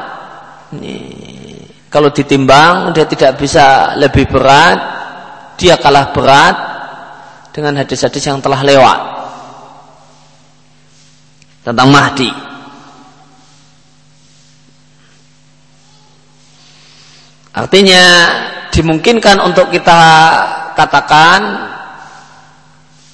kalau 1.90 2.14
ditimbang 2.14 2.94
dia 2.94 3.04
tidak 3.04 3.36
bisa 3.36 3.98
lebih 3.98 4.30
berat 4.30 4.78
dia 5.60 5.76
kalah 5.76 6.14
berat 6.16 6.56
dengan 7.52 7.82
hadis-hadis 7.82 8.24
yang 8.24 8.40
telah 8.40 8.64
lewat. 8.64 9.00
Tentang 11.60 11.92
Mahdi. 11.92 12.30
Artinya 17.52 18.04
dimungkinkan 18.72 19.36
untuk 19.44 19.68
kita 19.68 20.00
katakan 20.78 21.68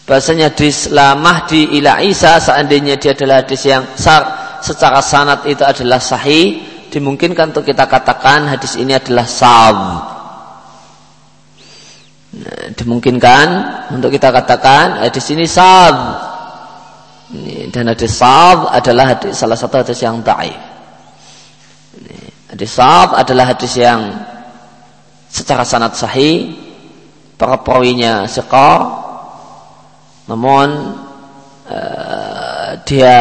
bahasanya 0.06 0.54
hadis 0.54 0.92
la 0.95 1.18
mahdi 1.18 1.80
ila 1.80 1.99
Isa 2.04 2.38
seandainya 2.38 2.95
dia 3.00 3.16
adalah 3.16 3.42
hadis 3.42 3.66
yang 3.66 3.83
sar, 3.99 4.23
secara 4.62 5.02
sanat 5.02 5.42
itu 5.50 5.64
adalah 5.66 5.99
sahih 5.99 6.62
dimungkinkan 6.93 7.55
untuk 7.55 7.66
kita 7.66 7.87
katakan 7.87 8.50
hadis 8.50 8.78
ini 8.78 8.95
adalah 8.97 9.26
sab 9.26 9.76
nah, 12.37 12.66
dimungkinkan 12.75 13.49
untuk 13.97 14.11
kita 14.14 14.31
katakan 14.31 15.02
hadis 15.07 15.26
ini 15.35 15.47
sab 15.47 15.95
dan 17.75 17.90
hadis 17.90 18.14
sab 18.14 18.71
adalah 18.71 19.19
hadis, 19.19 19.35
salah 19.35 19.59
satu 19.59 19.83
hadis 19.83 19.99
yang 20.02 20.23
taif 20.23 20.76
Hadis 22.47 22.73
sahab 22.73 23.19
adalah 23.19 23.52
hadis 23.52 23.75
yang 23.76 24.16
secara 25.26 25.66
sanad 25.66 25.93
sahih 25.99 26.55
para 27.35 27.61
perawinya 27.61 28.25
sekar 28.31 28.81
namun 30.25 30.95
uh, 31.69 32.81
dia 32.87 33.19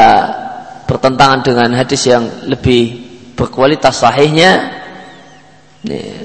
bertentangan 0.85 1.41
dengan 1.41 1.69
hadis 1.73 2.05
yang 2.05 2.29
lebih 2.47 3.04
berkualitas 3.35 4.01
sahihnya 4.01 4.83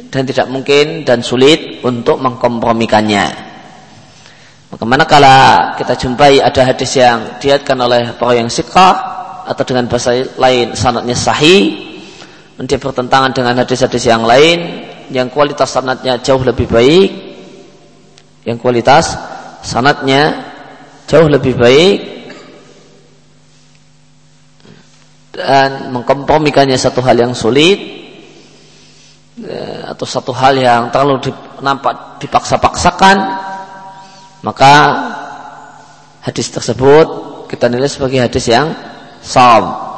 dan 0.09 0.23
tidak 0.25 0.47
mungkin 0.49 1.05
dan 1.05 1.21
sulit 1.21 1.85
untuk 1.85 2.17
mengkompromikannya. 2.23 3.51
Maka 4.71 4.85
manakala 4.87 5.39
kita 5.77 5.99
jumpai 5.99 6.39
ada 6.39 6.63
hadis 6.63 6.95
yang 6.97 7.37
diatkan 7.43 7.77
oleh 7.77 8.15
para 8.15 8.39
yang 8.39 8.47
sikah 8.47 8.95
atau 9.51 9.65
dengan 9.67 9.91
bahasa 9.91 10.15
lain 10.39 10.79
sanatnya 10.79 11.19
sahih 11.19 11.91
dia 12.61 12.77
bertentangan 12.77 13.33
dengan 13.33 13.57
hadis-hadis 13.65 14.05
yang 14.05 14.21
lain 14.21 14.85
yang 15.09 15.33
kualitas 15.33 15.73
sanatnya 15.73 16.21
jauh 16.21 16.45
lebih 16.45 16.69
baik 16.69 17.09
yang 18.45 18.61
kualitas 18.61 19.17
sanatnya 19.65 20.53
jauh 21.09 21.25
lebih 21.25 21.57
baik 21.57 21.97
dan 25.41 25.91
mengkompromikannya 25.97 26.77
satu 26.77 27.01
hal 27.01 27.17
yang 27.17 27.33
sulit 27.33 27.79
eh, 29.41 29.81
atau 29.89 30.05
satu 30.05 30.37
hal 30.37 30.61
yang 30.61 30.93
terlalu 30.93 31.33
nampak 31.65 32.21
dipaksa-paksakan 32.21 33.17
maka 34.45 34.73
hadis 36.21 36.53
tersebut 36.53 37.09
kita 37.49 37.67
nilai 37.73 37.89
sebagai 37.89 38.21
hadis 38.21 38.45
yang 38.47 38.73
sam 39.25 39.91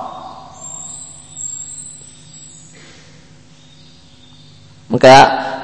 Maka 4.93 5.17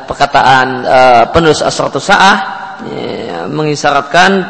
perkataan 0.08 0.66
uh, 0.88 1.24
penulis 1.36 1.60
asratu 1.60 2.00
sa'ah 2.00 2.36
ya, 2.88 3.44
mengisyaratkan 3.44 4.40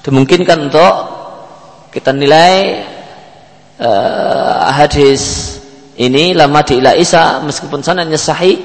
dimungkinkan 0.00 0.72
untuk 0.72 0.94
kita 1.92 2.16
nilai 2.16 2.80
uh, 3.78 4.70
hadis 4.74 5.54
ini 5.98 6.34
lama 6.34 6.62
di 6.62 6.78
ila 6.78 6.94
isa 6.94 7.42
meskipun 7.42 7.82
sanadnya 7.82 8.18
sahih 8.18 8.58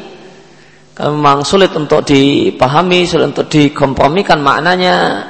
memang 0.93 1.41
sulit 1.41 1.73
untuk 1.73 2.05
dipahami, 2.05 3.09
sulit 3.09 3.33
untuk 3.33 3.49
dikompromikan 3.49 4.37
maknanya 4.37 5.25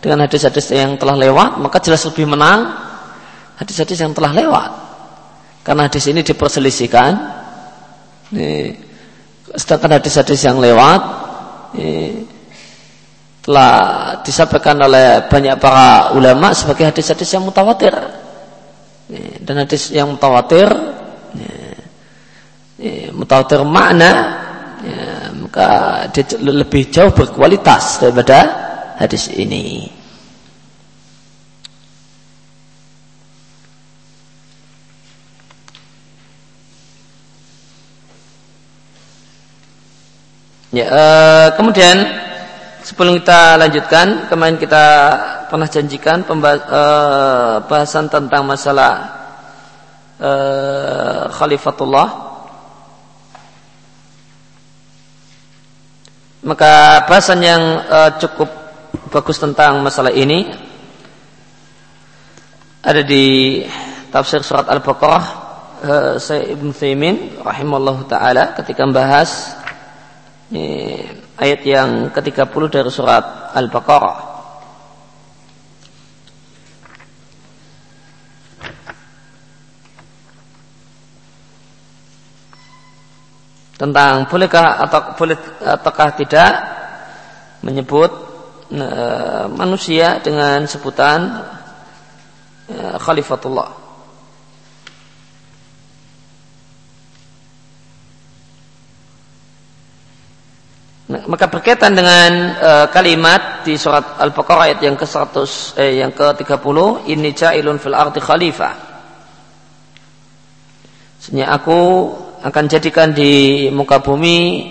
dengan 0.00 0.24
hadis-hadis 0.24 0.72
yang 0.72 0.96
telah 0.96 1.16
lewat, 1.16 1.60
maka 1.60 1.76
jelas 1.84 2.04
lebih 2.08 2.24
menang 2.24 2.72
hadis-hadis 3.60 4.00
yang 4.00 4.16
telah 4.16 4.32
lewat. 4.32 4.70
Karena 5.64 5.88
hadis 5.88 6.08
ini 6.08 6.24
diperselisihkan. 6.24 7.12
Nih, 8.32 8.76
sedangkan 9.52 10.00
hadis-hadis 10.00 10.40
yang 10.44 10.56
lewat 10.56 11.00
telah 13.44 13.72
disampaikan 14.24 14.80
oleh 14.80 15.28
banyak 15.28 15.60
para 15.60 16.16
ulama 16.16 16.56
sebagai 16.56 16.88
hadis-hadis 16.88 17.28
yang 17.28 17.44
mutawatir 17.44 17.92
dan 19.44 19.54
hadis 19.64 19.92
yang 19.92 20.16
mutawatir 20.16 20.68
mutawatir 23.12 23.60
makna 23.68 24.42
maka 25.54 26.10
lebih 26.42 26.90
jauh 26.90 27.14
berkualitas 27.14 28.02
daripada 28.02 28.38
hadis 28.98 29.30
ini. 29.30 29.86
Ya, 40.74 40.90
uh, 40.90 41.46
kemudian 41.54 42.02
sebelum 42.84 43.24
kita 43.24 43.56
lanjutkan, 43.56 44.28
kemarin 44.28 44.60
kita 44.60 44.84
pernah 45.48 45.64
janjikan 45.64 46.22
pembahasan 46.28 48.06
eh, 48.06 48.12
tentang 48.12 48.44
masalah 48.44 48.92
uh, 50.20 51.32
khalifatullah. 51.32 52.08
Maka 56.44 57.02
bahasan 57.08 57.40
yang 57.40 57.62
uh, 57.88 58.12
cukup 58.20 58.52
bagus 59.08 59.40
tentang 59.40 59.80
masalah 59.80 60.12
ini 60.12 60.52
ada 62.84 63.00
di 63.00 63.64
tafsir 64.12 64.44
surat 64.44 64.68
Al-Baqarah 64.68 65.24
uh, 65.80 66.14
Sayyid 66.20 66.60
Ibn 66.60 66.68
Thaymin 66.76 67.16
rahimallahu 67.40 68.04
taala 68.04 68.52
ketika 68.60 68.84
membahas 68.84 69.56
ini 70.52 71.23
ayat 71.38 71.60
yang 71.66 71.90
ke-30 72.14 72.62
dari 72.70 72.90
surat 72.90 73.54
Al-Baqarah. 73.54 74.34
Tentang 83.74 84.30
bolehkah 84.30 84.80
atau 84.86 85.18
boleh 85.18 85.34
ataukah 85.60 86.10
tidak 86.14 86.50
menyebut 87.66 88.06
e, 88.70 88.86
manusia 89.50 90.22
dengan 90.22 90.62
sebutan 90.70 91.42
e, 92.70 92.96
khalifatullah. 93.02 93.83
Maka 101.34 101.50
berkaitan 101.50 101.98
dengan 101.98 102.54
uh, 102.62 102.86
kalimat 102.94 103.66
di 103.66 103.74
surat 103.74 104.22
Al-Baqarah 104.22 104.70
ayat 104.70 104.86
yang 104.86 104.94
ke-100 104.94 105.74
eh, 105.82 105.98
yang 105.98 106.14
ke-30 106.14 107.10
ini 107.10 107.34
ja'ilun 107.34 107.82
fil 107.82 107.98
ardi 107.98 108.22
khalifah. 108.22 108.74
Sebenarnya 111.18 111.58
aku 111.58 111.78
akan 112.38 112.64
jadikan 112.70 113.10
di 113.10 113.66
muka 113.74 113.98
bumi 113.98 114.70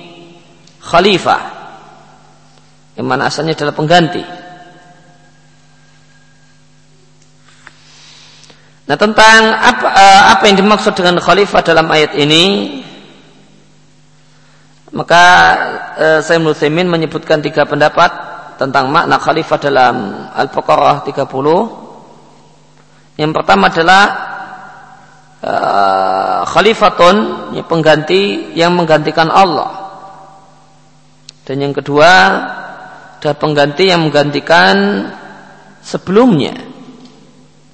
khalifah 0.80 1.44
yang 2.96 3.12
mana 3.12 3.28
asalnya 3.28 3.60
adalah 3.60 3.76
pengganti. 3.76 4.24
Nah 8.88 8.96
tentang 8.96 9.52
apa, 9.52 9.88
uh, 9.92 10.24
apa 10.32 10.44
yang 10.48 10.64
dimaksud 10.64 10.96
dengan 10.96 11.20
khalifah 11.20 11.60
dalam 11.60 11.92
ayat 11.92 12.16
ini 12.16 12.44
maka 14.94 15.24
e, 15.98 16.08
saya 16.22 16.38
Nusaimin 16.38 16.86
menyebutkan 16.86 17.42
tiga 17.42 17.66
pendapat 17.66 18.14
tentang 18.62 18.94
makna 18.94 19.18
khalifah 19.18 19.58
dalam 19.58 20.30
Al-Baqarah 20.38 21.02
30. 21.02 23.18
Yang 23.18 23.32
pertama 23.34 23.74
adalah 23.74 24.04
e, 25.42 25.54
khalifatun 26.46 27.16
ya, 27.58 27.66
pengganti 27.66 28.54
yang 28.54 28.78
menggantikan 28.78 29.34
Allah. 29.34 29.82
Dan 31.44 31.60
yang 31.60 31.74
kedua 31.74 32.10
adalah 33.18 33.38
pengganti 33.42 33.90
yang 33.90 34.08
menggantikan 34.08 35.10
sebelumnya. 35.82 36.54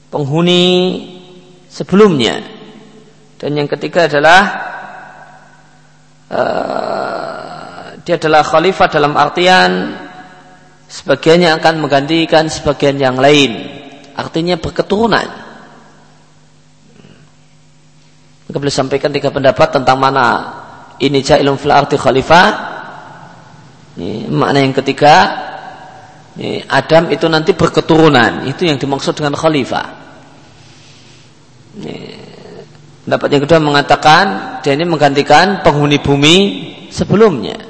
Penghuni 0.09 0.65
sebelumnya. 1.69 2.41
Dan 3.37 3.55
yang 3.55 3.69
ketiga 3.69 4.09
adalah 4.09 4.41
uh, 6.33 6.98
dia 8.09 8.17
adalah 8.17 8.41
khalifah 8.41 8.89
dalam 8.89 9.13
artian 9.13 9.93
sebagiannya 10.89 11.61
akan 11.61 11.77
menggantikan 11.77 12.49
sebagian 12.49 12.97
yang 12.97 13.21
lain. 13.21 13.69
Artinya 14.17 14.57
berketurunan. 14.57 15.29
Maka 18.49 18.57
boleh 18.57 18.73
sampaikan 18.73 19.13
tiga 19.13 19.29
pendapat 19.29 19.77
tentang 19.77 20.01
mana 20.01 20.25
ini 20.97 21.21
ja'ilun 21.21 21.53
fil 21.61 21.69
arti 21.69 22.01
khalifah. 22.01 22.47
Ini, 24.01 24.25
makna 24.33 24.57
yang 24.57 24.73
ketiga 24.73 25.13
ini, 26.33 26.65
Adam 26.65 27.13
itu 27.13 27.29
nanti 27.29 27.53
berketurunan. 27.53 28.49
Itu 28.49 28.65
yang 28.65 28.81
dimaksud 28.81 29.13
dengan 29.13 29.37
khalifah. 29.37 29.87
Ini, 31.77 31.97
Pendapat 33.05 33.29
yang 33.37 33.41
kedua 33.45 33.61
mengatakan 33.61 34.25
dia 34.65 34.73
ini 34.73 34.89
menggantikan 34.89 35.61
penghuni 35.61 36.01
bumi 36.01 36.37
sebelumnya. 36.89 37.68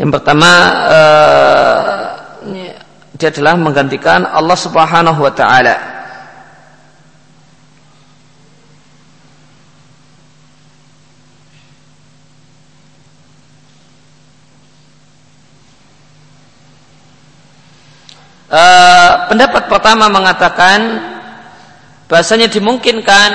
Yang 0.00 0.10
pertama 0.16 0.50
uh, 0.88 2.02
dia 3.22 3.28
adalah 3.28 3.54
menggantikan 3.60 4.24
Allah 4.24 4.56
Subhanahu 4.56 5.20
wa 5.20 5.30
taala. 5.30 5.76
Uh, 18.52 19.32
pendapat 19.32 19.64
pertama 19.68 20.12
mengatakan 20.12 21.00
bahasanya 22.04 22.52
dimungkinkan 22.52 23.30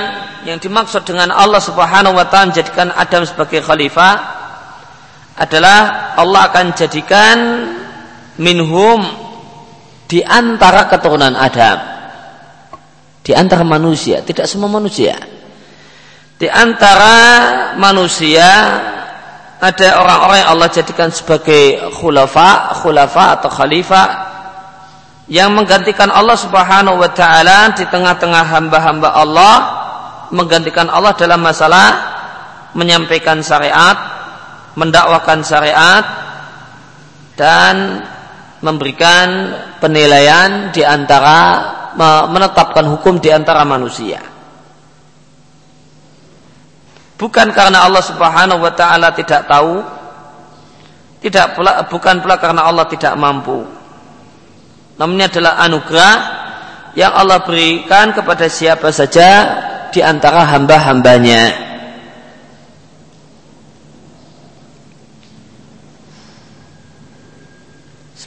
yang 0.46 0.62
dimaksud 0.62 1.02
dengan 1.06 1.34
Allah 1.34 1.58
Subhanahu 1.62 2.18
wa 2.18 2.26
taala 2.26 2.50
menjadikan 2.50 2.90
Adam 2.94 3.26
sebagai 3.26 3.62
khalifah 3.62 4.37
adalah 5.38 6.12
Allah 6.18 6.50
akan 6.50 6.66
jadikan 6.74 7.38
minhum 8.42 9.00
di 10.10 10.20
antara 10.26 10.90
keturunan 10.90 11.38
Adam. 11.38 11.78
Di 13.22 13.36
antara 13.36 13.62
manusia 13.62 14.24
tidak 14.24 14.50
semua 14.50 14.66
manusia. 14.66 15.14
Di 16.38 16.50
antara 16.50 17.16
manusia 17.78 18.46
ada 19.58 19.88
orang-orang 19.98 20.38
yang 20.38 20.50
Allah 20.54 20.68
jadikan 20.70 21.10
sebagai 21.10 21.90
khulafa 21.98 22.78
khulafa 22.78 23.42
atau 23.42 23.50
khalifah 23.50 24.06
yang 25.26 25.50
menggantikan 25.52 26.08
Allah 26.08 26.38
Subhanahu 26.38 27.02
wa 27.02 27.10
taala 27.10 27.74
di 27.74 27.84
tengah-tengah 27.90 28.42
hamba-hamba 28.48 29.12
Allah 29.12 29.54
menggantikan 30.30 30.88
Allah 30.88 31.12
dalam 31.18 31.42
masalah 31.42 32.16
menyampaikan 32.76 33.40
syariat, 33.40 33.96
mendakwakan 34.78 35.42
syariat 35.42 36.06
dan 37.34 38.06
memberikan 38.62 39.54
penilaian 39.82 40.70
di 40.70 40.86
antara 40.86 41.74
menetapkan 42.30 42.86
hukum 42.86 43.18
di 43.18 43.34
antara 43.34 43.66
manusia. 43.66 44.22
Bukan 47.18 47.50
karena 47.50 47.82
Allah 47.82 48.04
Subhanahu 48.06 48.62
wa 48.62 48.70
taala 48.70 49.10
tidak 49.10 49.50
tahu, 49.50 49.82
tidak 51.18 51.58
pula 51.58 51.82
bukan 51.90 52.22
pula 52.22 52.38
karena 52.38 52.62
Allah 52.70 52.86
tidak 52.86 53.18
mampu. 53.18 53.66
Namun 54.98 55.18
ini 55.18 55.26
adalah 55.26 55.58
anugerah 55.66 56.14
yang 56.94 57.10
Allah 57.14 57.42
berikan 57.42 58.14
kepada 58.14 58.46
siapa 58.46 58.94
saja 58.94 59.30
di 59.90 59.98
antara 59.98 60.46
hamba-hambanya. 60.46 61.67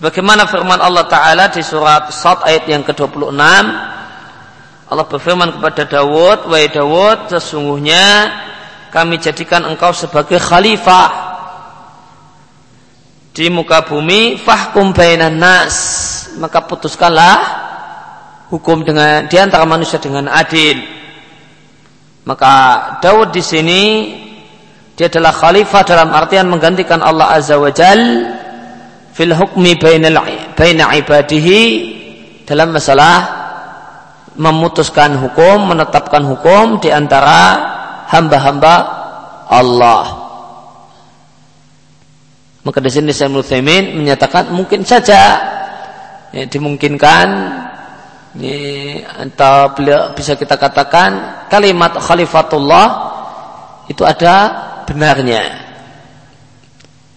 Sebagaimana 0.01 0.49
firman 0.49 0.81
Allah 0.81 1.05
Ta'ala 1.05 1.53
di 1.53 1.61
surat 1.61 2.09
Sad 2.09 2.41
ayat 2.41 2.65
yang 2.65 2.81
ke-26 2.81 3.37
Allah 4.89 5.05
berfirman 5.05 5.53
kepada 5.53 5.85
Dawud 5.85 6.49
Wahai 6.49 6.73
Dawud 6.73 7.29
sesungguhnya 7.29 8.33
kami 8.89 9.21
jadikan 9.21 9.61
engkau 9.61 9.93
sebagai 9.93 10.41
khalifah 10.41 11.37
di 13.29 13.53
muka 13.53 13.85
bumi 13.85 14.41
fahkum 14.41 14.89
bainan 14.89 15.37
nas. 15.37 15.77
Maka 16.41 16.65
putuskanlah 16.65 17.37
hukum 18.49 18.81
dengan 18.81 19.29
di 19.29 19.37
antara 19.37 19.69
manusia 19.69 20.01
dengan 20.01 20.33
adil. 20.33 20.81
Maka 22.25 22.53
Dawud 23.05 23.29
di 23.29 23.45
sini 23.45 23.81
dia 24.97 25.13
adalah 25.13 25.29
khalifah 25.29 25.85
dalam 25.85 26.09
artian 26.09 26.49
menggantikan 26.49 27.05
Allah 27.05 27.37
Azza 27.37 27.61
wa 27.61 27.69
Jalla 27.69 28.40
fil 29.11 29.35
hukmi 29.35 29.75
bainal 29.75 30.23
baina 30.55 30.91
ibadihi 30.95 31.61
dalam 32.47 32.75
masalah 32.75 33.41
memutuskan 34.35 35.19
hukum, 35.19 35.71
menetapkan 35.75 36.23
hukum 36.23 36.79
di 36.79 36.87
antara 36.91 37.59
hamba-hamba 38.07 38.75
Allah. 39.51 40.05
Maka 42.61 42.77
di 42.79 42.91
sini 42.93 43.11
saya 43.11 43.31
menyatakan 43.31 44.53
mungkin 44.53 44.85
saja 44.85 45.41
ya, 46.29 46.43
dimungkinkan 46.45 47.27
ya, 48.37 48.57
atau 49.27 49.73
bisa 50.13 50.37
kita 50.37 50.55
katakan 50.55 51.43
kalimat 51.49 51.97
khalifatullah 51.97 52.87
itu 53.89 54.05
ada 54.05 54.35
benarnya. 54.85 55.43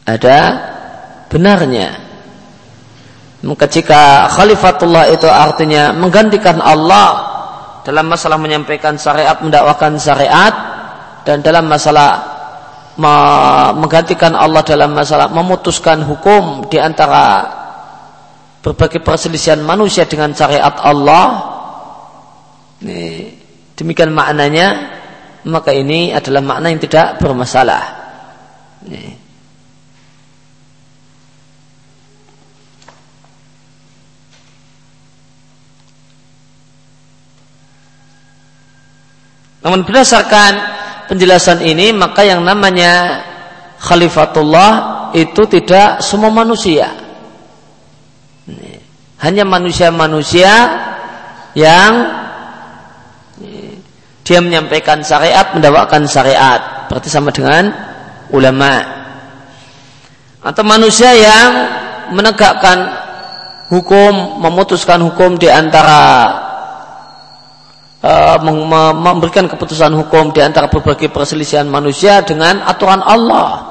Ada 0.04 0.38
benarnya. 1.34 1.98
Maka 3.42 3.66
jika 3.66 4.30
khalifatullah 4.30 5.10
itu 5.10 5.26
artinya 5.26 5.90
menggantikan 5.90 6.62
Allah 6.62 7.34
dalam 7.82 8.06
masalah 8.06 8.38
menyampaikan 8.38 8.94
syariat, 8.94 9.36
mendakwakan 9.42 9.98
syariat 9.98 10.54
dan 11.26 11.42
dalam 11.42 11.66
masalah 11.66 12.32
menggantikan 13.74 14.38
Allah 14.38 14.62
dalam 14.62 14.94
masalah 14.94 15.26
memutuskan 15.26 16.06
hukum 16.06 16.70
di 16.70 16.78
antara 16.78 17.42
berbagai 18.62 19.02
perselisihan 19.02 19.58
manusia 19.60 20.06
dengan 20.06 20.30
syariat 20.32 20.72
Allah. 20.80 21.26
Ini, 22.80 23.34
demikian 23.74 24.14
maknanya, 24.14 24.94
maka 25.50 25.74
ini 25.74 26.14
adalah 26.14 26.40
makna 26.40 26.72
yang 26.72 26.80
tidak 26.80 27.18
bermasalah. 27.20 27.82
Ini. 28.88 29.23
Namun 39.64 39.88
berdasarkan 39.88 40.52
penjelasan 41.08 41.64
ini 41.64 41.96
maka 41.96 42.20
yang 42.20 42.44
namanya 42.44 43.24
khalifatullah 43.80 45.10
itu 45.16 45.48
tidak 45.48 46.04
semua 46.04 46.28
manusia. 46.28 46.92
Hanya 49.24 49.48
manusia-manusia 49.48 50.52
yang 51.56 51.92
dia 54.24 54.40
menyampaikan 54.40 55.00
syariat, 55.00 55.52
mendakwakan 55.56 56.04
syariat. 56.04 56.88
Berarti 56.92 57.08
sama 57.08 57.32
dengan 57.32 57.72
ulama. 58.32 58.84
Atau 60.44 60.60
manusia 60.60 61.08
yang 61.16 61.50
menegakkan 62.12 62.84
hukum, 63.72 64.44
memutuskan 64.44 65.00
hukum 65.00 65.40
di 65.40 65.48
antara 65.48 66.43
Eh, 68.04 68.38
memberikan 69.00 69.48
keputusan 69.48 69.96
hukum 69.96 70.28
di 70.28 70.44
antara 70.44 70.68
berbagai 70.68 71.08
perselisihan 71.08 71.64
manusia 71.64 72.20
dengan 72.20 72.60
aturan 72.60 73.00
Allah 73.00 73.64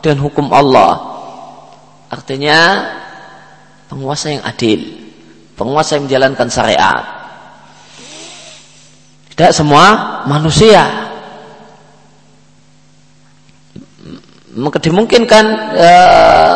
dan 0.00 0.16
hukum 0.16 0.48
Allah. 0.48 1.04
Artinya 2.08 2.80
penguasa 3.84 4.32
yang 4.32 4.40
adil, 4.40 4.88
penguasa 5.52 6.00
yang 6.00 6.08
menjalankan 6.08 6.48
syariat. 6.48 7.04
Tidak 9.36 9.52
semua 9.52 10.24
manusia. 10.32 11.12
Maka 14.56 14.80
dimungkinkan 14.80 15.44
e, 15.76 15.88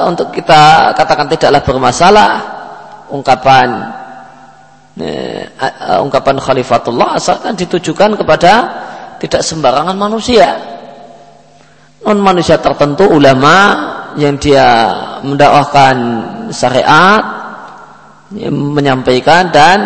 untuk 0.08 0.32
kita 0.32 0.96
katakan 0.96 1.28
tidaklah 1.28 1.60
bermasalah 1.60 2.30
ungkapan 3.12 3.68
uh, 4.98 5.98
ungkapan 6.02 6.36
khalifatullah 6.42 7.18
asalkan 7.18 7.54
ditujukan 7.54 8.18
kepada 8.18 8.52
tidak 9.18 9.42
sembarangan 9.42 9.94
manusia. 9.98 10.58
Non 12.06 12.22
manusia 12.22 12.62
tertentu 12.62 13.10
ulama 13.10 13.56
yang 14.14 14.38
dia 14.38 14.94
mendakwahkan 15.22 15.96
syariat 16.54 17.22
menyampaikan 18.52 19.50
dan 19.50 19.78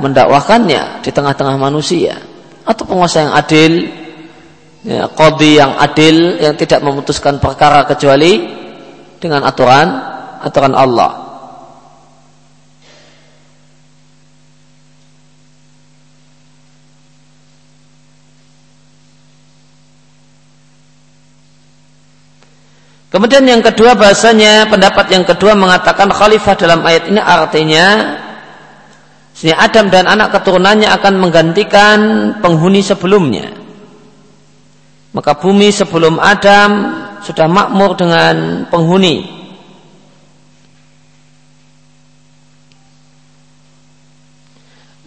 mendakwahkannya 0.00 1.04
di 1.04 1.10
tengah-tengah 1.12 1.56
manusia. 1.60 2.16
Atau 2.64 2.88
penguasa 2.88 3.28
yang 3.28 3.34
adil 3.34 3.72
ya, 4.84 5.06
kodi 5.12 5.60
yang 5.60 5.76
adil 5.76 6.40
yang 6.40 6.54
tidak 6.56 6.80
memutuskan 6.80 7.36
perkara 7.38 7.84
kecuali 7.84 8.58
dengan 9.20 9.44
aturan 9.44 9.88
aturan 10.40 10.72
Allah 10.72 11.19
Kemudian 23.10 23.42
yang 23.42 23.58
kedua 23.58 23.98
bahasanya 23.98 24.70
pendapat 24.70 25.10
yang 25.10 25.26
kedua 25.26 25.58
mengatakan 25.58 26.06
khalifah 26.14 26.54
dalam 26.54 26.86
ayat 26.86 27.10
ini 27.10 27.18
artinya 27.18 27.86
Sini 29.34 29.56
Adam 29.56 29.88
dan 29.88 30.04
anak 30.04 30.36
keturunannya 30.36 30.84
akan 31.00 31.14
menggantikan 31.16 31.98
penghuni 32.44 32.84
sebelumnya. 32.84 33.48
Maka 35.16 35.32
bumi 35.32 35.72
sebelum 35.72 36.20
Adam 36.20 36.70
sudah 37.24 37.48
makmur 37.48 37.96
dengan 37.96 38.68
penghuni. 38.68 39.26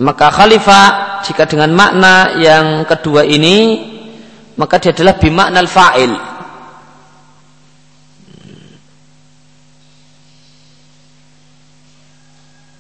Maka 0.02 0.34
khalifah 0.34 1.22
jika 1.30 1.46
dengan 1.46 1.70
makna 1.72 2.36
yang 2.42 2.90
kedua 2.90 3.22
ini 3.24 3.86
maka 4.58 4.82
dia 4.82 4.98
adalah 4.98 5.16
bimakna 5.22 5.62
fa'il 5.70 6.33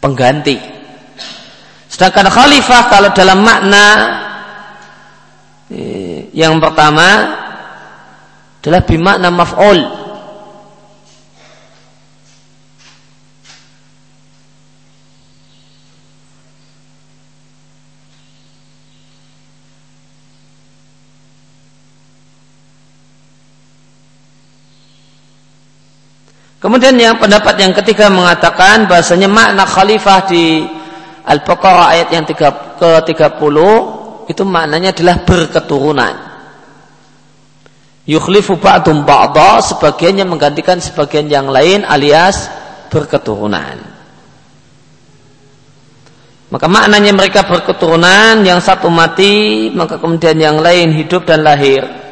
pengganti. 0.04 0.60
Sedangkan 1.88 2.28
khalifah 2.28 2.92
kalau 2.92 3.10
dalam 3.16 3.39
makna 3.39 3.86
eh, 5.72 6.28
yang 6.36 6.60
pertama 6.60 7.39
adalah 8.60 8.82
bimakna 8.84 9.32
maf'ul 9.32 10.03
Kemudian 26.63 26.95
yang 26.95 27.19
pendapat 27.19 27.60
yang 27.60 27.76
ketiga 27.76 28.08
mengatakan 28.08 28.88
bahasanya 28.88 29.28
makna 29.28 29.67
khalifah 29.67 30.23
di 30.32 30.63
Al-Baqarah 31.28 31.91
ayat 31.91 32.08
yang 32.15 32.23
ke-30 32.23 33.58
itu 34.32 34.43
maknanya 34.47 34.95
adalah 34.95 35.28
berketurunan. 35.28 36.15
yukhlifu 38.04 38.60
ba'dum 38.60 39.04
ba'dha 39.04 39.60
sebagiannya 39.63 40.23
menggantikan 40.28 40.80
sebagian 40.80 41.28
yang 41.28 41.52
lain 41.52 41.84
alias 41.84 42.47
berketurunan. 42.88 43.80
Maka 46.52 46.67
maknanya 46.69 47.12
mereka 47.17 47.43
berketurunan, 47.43 48.45
yang 48.45 48.62
satu 48.62 48.88
mati, 48.88 49.67
maka 49.73 49.97
kemudian 49.97 50.38
yang 50.38 50.62
lain 50.62 50.93
hidup 50.95 51.26
dan 51.26 51.41
lahir. 51.41 52.03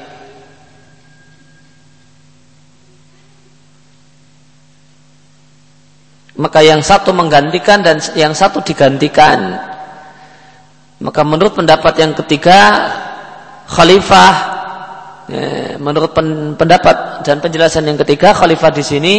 Maka 6.40 6.64
yang 6.64 6.80
satu 6.80 7.12
menggantikan 7.12 7.84
dan 7.84 8.00
yang 8.16 8.32
satu 8.32 8.64
digantikan. 8.64 9.60
Maka 11.02 11.22
menurut 11.28 11.58
pendapat 11.58 11.94
yang 11.98 12.14
ketiga, 12.14 12.88
khalifah 13.68 14.34
ya, 15.28 15.76
menurut 15.82 16.14
pendapat 16.56 17.26
dan 17.26 17.42
penjelasan 17.42 17.84
yang 17.90 18.00
ketiga, 18.00 18.32
khalifah 18.32 18.72
di 18.72 18.84
sini 18.86 19.14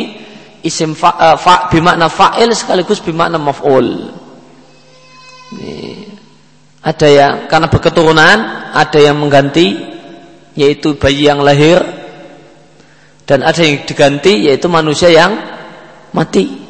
isim 0.63 0.95
fa, 0.95 1.19
uh, 1.19 1.37
fa 1.37 1.69
bimakna 1.69 2.07
fa'il 2.07 2.55
sekaligus 2.55 3.03
bimakna 3.03 3.37
maf'ul. 3.37 4.15
Ada 6.83 7.07
yang 7.07 7.35
karena 7.47 7.67
berketurunan, 7.69 8.39
ada 8.73 8.99
yang 8.99 9.21
mengganti 9.21 9.77
yaitu 10.57 10.97
bayi 10.97 11.29
yang 11.29 11.45
lahir 11.45 11.79
dan 13.27 13.47
ada 13.47 13.63
yang 13.63 13.85
diganti 13.87 14.49
yaitu 14.49 14.67
manusia 14.67 15.11
yang 15.13 15.35
mati. 16.15 16.62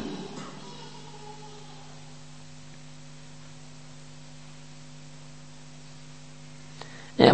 Ya, 7.22 7.30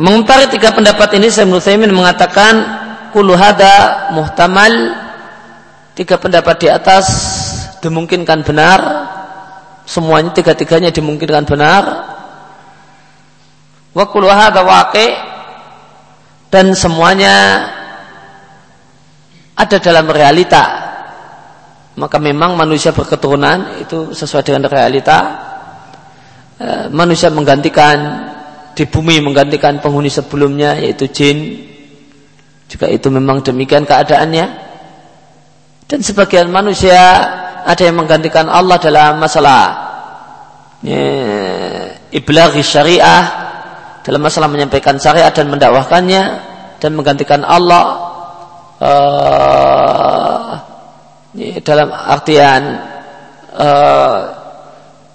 tiga 0.53 0.69
pendapat 0.77 1.17
ini 1.17 1.33
saya 1.33 1.49
Utsaimin 1.49 1.89
mengatakan 1.97 2.61
kulu 3.09 3.33
hada 3.33 4.13
muhtamal. 4.13 4.93
Tiga 5.97 6.21
pendapat 6.21 6.61
di 6.61 6.69
atas 6.69 7.07
dimungkinkan 7.81 8.45
benar. 8.45 8.79
Semuanya 9.89 10.37
tiga-tiganya 10.37 10.93
dimungkinkan 10.93 11.49
benar. 11.49 11.83
Wa 13.97 14.05
kullu 14.13 14.29
hadza 14.29 14.61
waqi. 14.61 15.09
Dan 16.53 16.77
semuanya 16.77 17.65
ada 19.57 19.77
dalam 19.81 20.05
realita. 20.13 20.65
Maka 21.97 22.21
memang 22.21 22.61
manusia 22.61 22.93
berketurunan 22.93 23.81
itu 23.81 24.13
sesuai 24.13 24.45
dengan 24.45 24.69
realita. 24.69 25.19
E, 26.61 26.69
manusia 26.93 27.33
menggantikan 27.33 27.97
di 28.79 28.87
bumi 28.87 29.19
menggantikan 29.19 29.83
penghuni 29.83 30.07
sebelumnya 30.07 30.79
yaitu 30.79 31.11
jin 31.11 31.67
juga 32.71 32.87
itu 32.87 33.11
memang 33.11 33.43
demikian 33.43 33.83
keadaannya 33.83 34.47
dan 35.91 35.99
sebagian 35.99 36.47
manusia 36.47 36.95
ada 37.67 37.83
yang 37.83 37.99
menggantikan 37.99 38.47
Allah 38.47 38.79
dalam 38.79 39.19
masalah 39.19 39.63
ya, 40.87 41.03
iblaghi 42.15 42.63
syariah 42.63 43.51
dalam 44.07 44.23
masalah 44.23 44.47
menyampaikan 44.47 44.95
syariat 44.95 45.35
dan 45.35 45.51
mendakwahkannya 45.51 46.23
dan 46.79 46.91
menggantikan 46.95 47.43
Allah 47.43 47.85
uh, 48.79 50.51
dalam 51.67 51.91
artian 51.91 52.63
uh, 53.59 54.19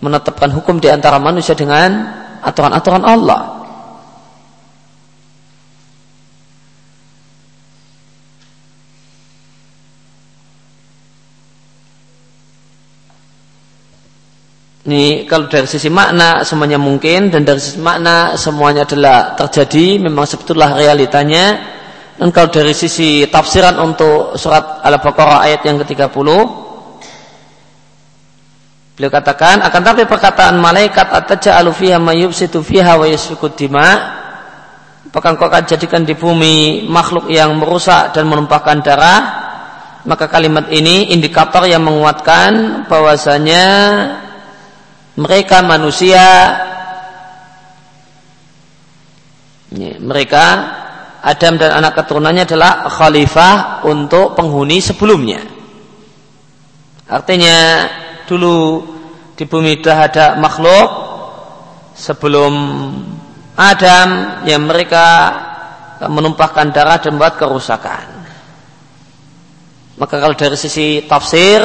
menetapkan 0.03 0.51
hukum 0.51 0.83
di 0.83 0.91
antara 0.91 1.15
manusia 1.15 1.55
dengan 1.55 2.23
aturan-aturan 2.43 3.03
Allah. 3.07 3.52
Ini 14.83 15.23
kalau 15.31 15.47
dari 15.47 15.63
sisi 15.63 15.87
makna 15.87 16.43
semuanya 16.43 16.75
mungkin 16.75 17.31
dan 17.31 17.47
dari 17.47 17.55
sisi 17.55 17.79
makna 17.79 18.35
semuanya 18.35 18.83
adalah 18.83 19.31
terjadi 19.39 20.03
memang 20.03 20.27
sebetulnya 20.27 20.75
realitanya. 20.75 21.45
Dan 22.19 22.35
kalau 22.35 22.51
dari 22.51 22.75
sisi 22.75 23.23
tafsiran 23.31 23.79
untuk 23.79 24.35
surat 24.35 24.83
Al-Baqarah 24.83 25.47
ayat 25.47 25.63
yang 25.63 25.79
ke-30 25.79 26.27
beliau 28.93 29.09
katakan 29.09 29.65
akan 29.65 29.81
tapi 29.81 30.05
perkataan 30.05 30.61
malaikat 30.61 31.09
ataja'alu 31.09 31.73
fiha 31.73 31.97
mayyubsitu 31.97 32.59
fiha 32.59 32.99
wa 32.99 33.07
yasfiku 33.07 33.55
dima. 33.55 34.19
Apakah 35.07 35.39
engkau 35.39 35.47
akan 35.47 35.63
jadikan 35.63 36.03
di 36.03 36.11
bumi 36.11 36.85
makhluk 36.91 37.31
yang 37.31 37.55
merusak 37.55 38.11
dan 38.11 38.27
menumpahkan 38.27 38.83
darah? 38.83 39.21
Maka 40.03 40.27
kalimat 40.27 40.67
ini 40.67 41.15
indikator 41.15 41.63
yang 41.63 41.87
menguatkan 41.87 42.83
bahwasanya 42.91 43.63
mereka 45.13 45.61
manusia 45.61 46.25
mereka 50.01 50.45
Adam 51.23 51.55
dan 51.55 51.79
anak 51.79 52.03
keturunannya 52.03 52.43
adalah 52.43 52.91
khalifah 52.91 53.87
untuk 53.87 54.35
penghuni 54.35 54.83
sebelumnya. 54.83 55.39
Artinya 57.07 57.87
dulu 58.27 58.83
di 59.33 59.47
bumi 59.47 59.79
sudah 59.79 59.97
ada 60.03 60.25
makhluk 60.35 60.89
sebelum 61.95 62.53
Adam 63.55 64.41
yang 64.43 64.67
mereka 64.67 65.05
menumpahkan 66.03 66.75
darah 66.75 66.99
dan 66.99 67.15
membuat 67.15 67.39
kerusakan. 67.39 68.05
Maka 69.95 70.15
kalau 70.19 70.35
dari 70.35 70.57
sisi 70.57 71.05
tafsir 71.07 71.61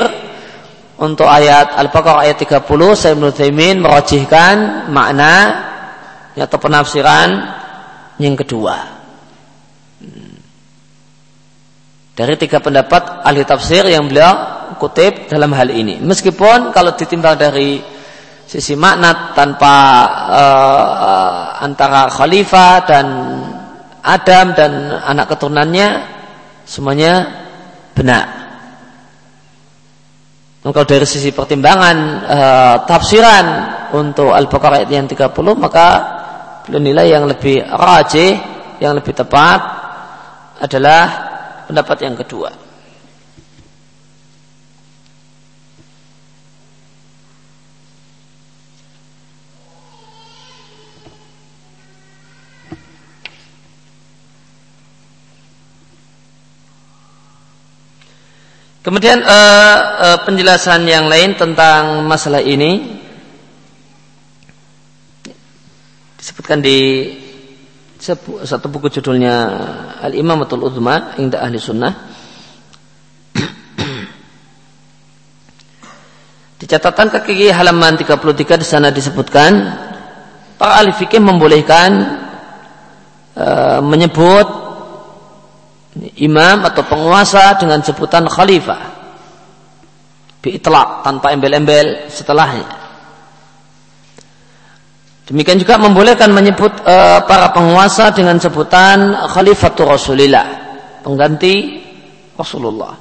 untuk 0.98 1.30
ayat 1.30 1.78
Al-Baqarah 1.78 2.26
ayat 2.26 2.42
30 2.42 2.66
saya 2.98 3.14
Taimin 3.30 3.78
merojihkan 3.78 4.90
makna 4.90 5.34
atau 6.34 6.58
penafsiran 6.58 7.28
yang 8.18 8.34
kedua. 8.34 8.98
Dari 12.18 12.34
tiga 12.34 12.58
pendapat 12.58 13.22
ahli 13.22 13.46
tafsir 13.46 13.87
yang 13.87 14.11
beliau 14.11 14.58
kutip 14.74 15.30
dalam 15.30 15.54
hal 15.54 15.70
ini. 15.70 16.02
Meskipun 16.02 16.74
kalau 16.74 16.98
ditimbang 16.98 17.38
dari 17.38 17.78
sisi 18.42 18.74
makna 18.74 19.38
tanpa 19.38 19.76
uh, 20.26 21.62
antara 21.62 22.11
khalifah 22.11 22.74
dan 22.82 23.06
Adam 24.02 24.46
dan 24.58 24.98
anak 24.98 25.30
keturunannya 25.30 25.88
semuanya 26.66 27.14
benar. 27.94 28.47
Kalau 30.59 30.87
dari 30.87 31.07
sisi 31.07 31.31
pertimbangan 31.31 31.97
e, 32.27 32.40
tafsiran 32.83 33.47
untuk 33.94 34.35
Al-Baqarah 34.35 34.83
ayat 34.83 34.90
yang 34.90 35.07
30 35.07 35.31
maka 35.55 35.87
beliau 36.66 36.83
nilai 36.83 37.07
yang 37.09 37.25
lebih 37.31 37.62
rajih, 37.62 38.37
yang 38.83 38.99
lebih 38.99 39.14
tepat 39.14 39.61
adalah 40.59 41.03
pendapat 41.71 41.97
yang 42.03 42.18
kedua. 42.18 42.67
Kemudian 58.88 59.20
uh, 59.20 59.79
uh, 60.01 60.18
penjelasan 60.24 60.88
yang 60.88 61.12
lain 61.12 61.37
tentang 61.37 62.09
masalah 62.09 62.40
ini 62.40 62.96
disebutkan 66.16 66.64
di 66.64 67.12
satu 68.01 68.72
buku 68.72 68.88
judulnya 68.88 69.35
Al 70.01 70.16
Imamatul 70.16 70.64
Uthma 70.64 71.20
Indah 71.20 71.44
Ahli 71.44 71.61
Sunnah. 71.61 71.92
Di 76.57 76.64
catatan 76.64 77.12
kaki 77.12 77.53
halaman 77.53 77.92
33 77.92 78.16
di 78.57 78.64
sana 78.64 78.88
disebutkan 78.88 79.53
para 80.57 80.81
ahli 80.81 80.96
fikih 80.96 81.20
membolehkan 81.20 81.90
uh, 83.37 83.85
menyebut 83.85 84.67
imam 86.18 86.62
atau 86.64 86.82
penguasa 86.87 87.58
dengan 87.58 87.82
sebutan 87.82 88.26
khalifah. 88.30 88.96
Biitlak 90.38 91.02
tanpa 91.02 91.34
embel-embel 91.34 92.06
setelahnya. 92.06 92.66
Demikian 95.28 95.61
juga 95.61 95.76
membolehkan 95.76 96.32
menyebut 96.32 96.72
uh, 96.88 97.20
para 97.28 97.52
penguasa 97.52 98.08
dengan 98.14 98.40
sebutan 98.40 99.28
khalifatul 99.28 99.92
rasulillah 99.92 100.46
pengganti 101.04 101.84
Rasulullah. 102.38 102.96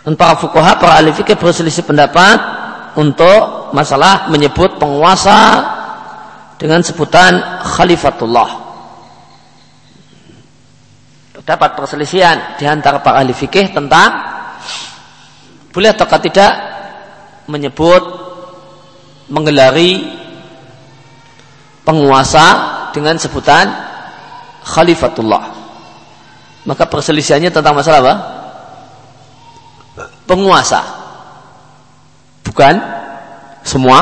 Dan 0.00 0.16
para 0.16 0.32
fukuha 0.38 0.80
para 0.80 0.96
ahli 0.96 1.12
fikih 1.12 1.36
berselisih 1.36 1.84
pendapat 1.84 2.38
untuk 2.96 3.74
masalah 3.76 4.32
menyebut 4.32 4.80
penguasa 4.80 5.60
dengan 6.56 6.80
sebutan 6.80 7.36
khalifatullah 7.76 8.69
terdapat 11.50 11.74
perselisihan 11.74 12.54
di 12.54 12.62
antara 12.62 13.02
para 13.02 13.26
ahli 13.26 13.34
fikih 13.34 13.74
tentang 13.74 14.06
boleh 15.74 15.90
atau 15.90 16.06
tidak 16.22 16.52
menyebut 17.50 17.98
menggelari 19.26 20.14
penguasa 21.82 22.46
dengan 22.94 23.18
sebutan 23.18 23.66
khalifatullah. 24.62 25.42
Maka 26.70 26.86
perselisihannya 26.86 27.50
tentang 27.50 27.74
masalah 27.74 27.98
apa? 27.98 28.14
Penguasa. 30.30 30.86
Bukan 32.46 32.74
semua 33.66 33.98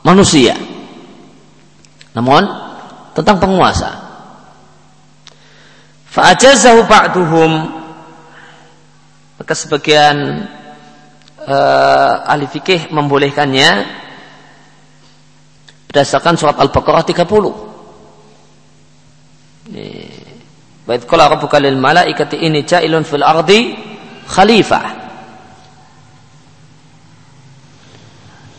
manusia. 0.00 0.56
Namun 2.16 2.40
tentang 3.12 3.36
penguasa. 3.36 4.01
Fa'ajazahu 6.12 6.84
ba'duhum 6.84 7.52
maka 9.40 9.58
sebagian 9.58 10.44
uh, 11.48 12.14
ahli 12.28 12.46
fikih 12.46 12.92
membolehkannya 12.92 13.70
berdasarkan 15.88 16.36
surat 16.38 16.56
Al-Baqarah 16.60 17.02
30. 17.02 17.26
Wa 20.86 20.92
idh 20.94 21.06
qala 21.08 21.32
rabbuka 21.32 21.58
lil 21.58 21.74
malaikati 21.80 22.38
inni 22.44 22.62
ja'ilun 22.62 23.02
fil 23.08 23.24
ardi 23.24 23.72
khalifah. 24.28 25.00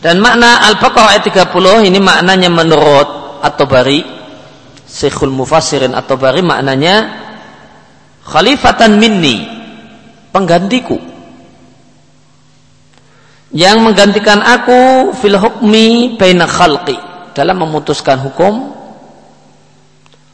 Dan 0.03 0.19
makna 0.19 0.67
Al-Baqarah 0.73 1.15
ayat 1.15 1.31
30 1.31 1.87
ini 1.87 2.01
maknanya 2.01 2.51
menurut 2.51 3.39
At-Tabari 3.39 4.03
Syekhul 4.83 5.31
Mufassirin 5.31 5.95
At-Tabari 5.95 6.43
maknanya 6.43 7.22
khalifatan 8.23 8.97
minni 8.97 9.45
penggantiku. 10.31 10.97
Yang 13.53 13.77
menggantikan 13.85 14.41
aku 14.41 15.13
fil 15.13 15.37
hukmi 15.37 16.17
baina 16.17 16.49
khalqi 16.49 16.97
dalam 17.37 17.61
memutuskan 17.61 18.17
hukum 18.17 18.73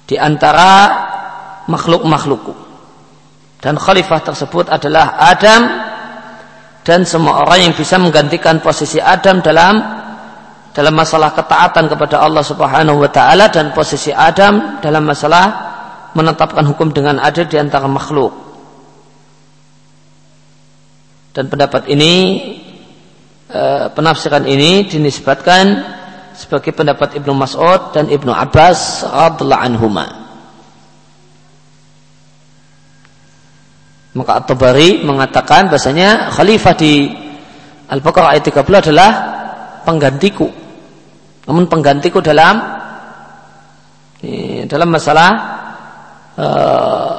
di 0.08 0.15
antara 0.15 0.71
makhluk-makhlukku. 1.67 2.56
Dan 3.60 3.75
khalifah 3.75 4.23
tersebut 4.23 4.71
adalah 4.71 5.19
Adam 5.19 5.62
dan 6.88 7.04
semua 7.04 7.43
orang 7.43 7.69
yang 7.69 7.73
bisa 7.75 7.99
menggantikan 7.99 8.63
posisi 8.63 9.04
Adam 9.04 9.43
dalam 9.43 9.99
dalam 10.71 10.95
masalah 10.95 11.36
ketaatan 11.36 11.91
kepada 11.91 12.23
Allah 12.23 12.39
Subhanahu 12.39 13.04
wa 13.04 13.12
taala 13.12 13.52
dan 13.52 13.75
posisi 13.75 14.15
Adam 14.15 14.80
dalam 14.80 15.04
masalah 15.04 15.68
menetapkan 16.13 16.65
hukum 16.65 16.89
dengan 16.89 17.22
adil 17.22 17.45
di 17.45 17.58
antara 17.60 17.86
makhluk. 17.86 18.34
Dan 21.30 21.45
pendapat 21.48 21.86
ini 21.88 22.13
e, 23.45 23.62
penafsiran 23.93 24.43
ini 24.50 24.89
dinisbatkan 24.89 25.65
sebagai 26.34 26.74
pendapat 26.74 27.19
Ibnu 27.22 27.34
Mas'ud 27.38 27.93
dan 27.93 28.10
Ibnu 28.10 28.34
Abbas 28.34 29.06
radhiyallahu 29.06 29.65
anhuma. 29.65 30.08
Maka 34.17 34.41
At-Tabari 34.41 35.06
mengatakan 35.06 35.69
bahasanya 35.69 36.34
khalifah 36.34 36.74
di 36.74 37.13
Al-Baqarah 37.89 38.34
ayat 38.34 38.50
30 38.50 38.89
adalah 38.89 39.12
penggantiku. 39.86 40.50
Namun 41.45 41.69
penggantiku 41.69 42.22
dalam 42.22 42.58
dalam 44.69 44.89
masalah 44.91 45.59
Eh, 46.39 47.13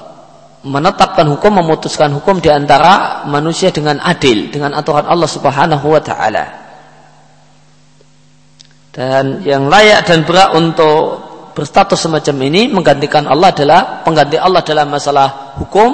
menetapkan 0.60 1.24
hukum, 1.28 1.60
memutuskan 1.60 2.12
hukum 2.12 2.40
di 2.40 2.48
antara 2.48 3.24
manusia 3.28 3.68
dengan 3.72 4.00
adil, 4.00 4.48
dengan 4.52 4.76
aturan 4.76 5.08
Allah 5.08 5.28
Subhanahu 5.28 5.86
wa 5.88 6.00
taala. 6.00 6.44
Dan 8.92 9.44
yang 9.44 9.68
layak 9.68 10.08
dan 10.08 10.24
berat 10.24 10.52
untuk 10.56 11.20
berstatus 11.52 12.00
semacam 12.00 12.36
ini 12.48 12.72
menggantikan 12.72 13.28
Allah 13.28 13.52
adalah 13.52 13.80
pengganti 14.04 14.36
Allah 14.40 14.60
dalam 14.64 14.88
masalah 14.88 15.56
hukum 15.60 15.90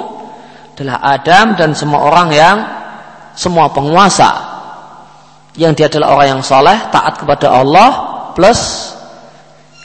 adalah 0.75 0.99
Adam 1.03 1.55
dan 1.55 1.75
semua 1.75 2.07
orang 2.07 2.29
yang 2.31 2.57
semua 3.35 3.71
penguasa 3.71 4.29
yang 5.57 5.73
dia 5.73 5.89
adalah 5.89 6.15
orang 6.15 6.27
yang 6.37 6.41
soleh 6.45 6.77
taat 6.93 7.17
kepada 7.17 7.49
Allah 7.49 7.89
plus 8.37 8.93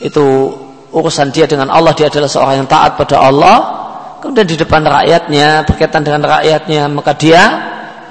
itu 0.04 0.52
urusan 0.92 1.32
dia 1.32 1.48
dengan 1.48 1.72
Allah 1.72 1.96
dia 1.96 2.12
adalah 2.12 2.28
seorang 2.28 2.62
yang 2.62 2.68
taat 2.68 3.00
pada 3.00 3.16
Allah. 3.18 3.58
Kemudian 4.20 4.46
di 4.46 4.54
depan 4.54 4.86
rakyatnya 4.86 5.66
berkaitan 5.66 6.06
dengan 6.06 6.22
rakyatnya 6.28 6.86
maka 6.92 7.12
dia 7.16 7.42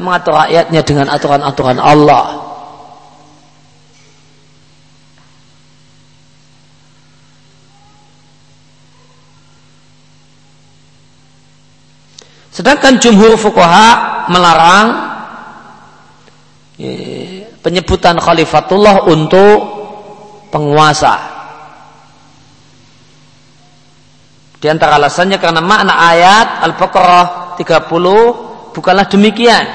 mengatur 0.01 0.35
rakyatnya 0.35 0.81
dengan 0.83 1.07
aturan-aturan 1.13 1.79
Allah. 1.79 2.41
Sedangkan 12.51 12.99
jumhur 12.99 13.39
fuqaha 13.39 14.27
melarang 14.27 14.87
eh, 16.75 17.47
penyebutan 17.63 18.19
khalifatullah 18.19 19.07
untuk 19.07 19.59
penguasa 20.51 21.30
Di 24.61 24.69
antara 24.69 25.01
alasannya 25.01 25.41
karena 25.41 25.57
makna 25.57 25.97
ayat 25.97 26.61
Al-Baqarah 26.69 27.57
30 27.57 28.77
bukanlah 28.77 29.09
demikian. 29.09 29.65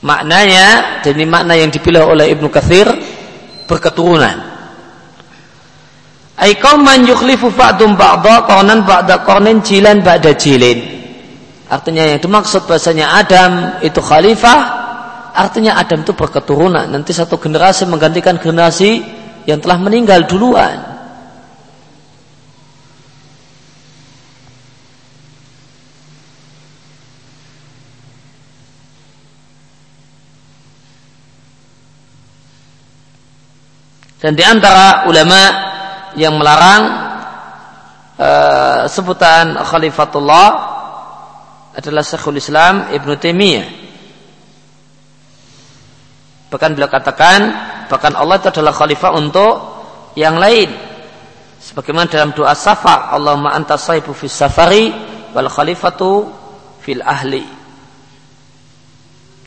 Maknanya, 0.00 1.00
ini 1.04 1.28
makna 1.28 1.60
yang 1.60 1.68
dipilih 1.68 2.08
oleh 2.08 2.32
Ibnu 2.32 2.48
Kathir, 2.48 2.88
berketurunan. 3.68 4.48
Ay 6.40 6.56
man 6.56 7.04
yukhlifu 7.04 7.52
ba'dum 7.52 8.00
ba'da 8.00 8.48
qarnan 8.48 8.88
ba'da 8.88 9.20
qarnin 9.20 9.60
jilan 9.60 10.00
ba'da 10.00 10.32
jilin. 10.32 10.80
Artinya 11.68 12.16
yang 12.16 12.16
dimaksud 12.16 12.64
bahasanya 12.64 13.12
Adam 13.12 13.76
itu 13.84 14.00
khalifah, 14.00 14.58
artinya 15.36 15.76
Adam 15.76 16.00
itu 16.00 16.16
berketurunan. 16.16 16.88
Nanti 16.88 17.12
satu 17.12 17.36
generasi 17.36 17.84
menggantikan 17.84 18.40
generasi 18.40 19.04
yang 19.44 19.60
telah 19.60 19.76
meninggal 19.76 20.24
duluan. 20.24 20.89
Dan 34.20 34.36
di 34.36 34.44
antara 34.44 35.08
ulama 35.08 35.42
yang 36.12 36.36
melarang 36.36 36.82
uh, 38.20 38.80
sebutan 38.84 39.56
khalifatullah 39.64 40.48
adalah 41.72 42.04
Syekhul 42.04 42.36
Islam 42.36 42.92
Ibn 42.92 43.10
Taimiyah. 43.16 43.66
Bahkan 46.52 46.70
beliau 46.76 46.90
katakan 46.92 47.40
bahkan 47.88 48.12
Allah 48.12 48.36
itu 48.36 48.52
adalah 48.52 48.76
khalifah 48.76 49.10
untuk 49.16 49.54
yang 50.20 50.36
lain. 50.36 50.68
Sebagaimana 51.60 52.10
dalam 52.10 52.36
doa 52.36 52.52
safar, 52.52 53.14
Allahumma 53.16 53.56
anta 53.56 53.80
sahibu 53.80 54.12
fis 54.12 54.36
safari 54.36 54.92
wal 55.32 55.48
khalifatu 55.48 56.28
fil 56.84 57.00
ahli. 57.00 57.46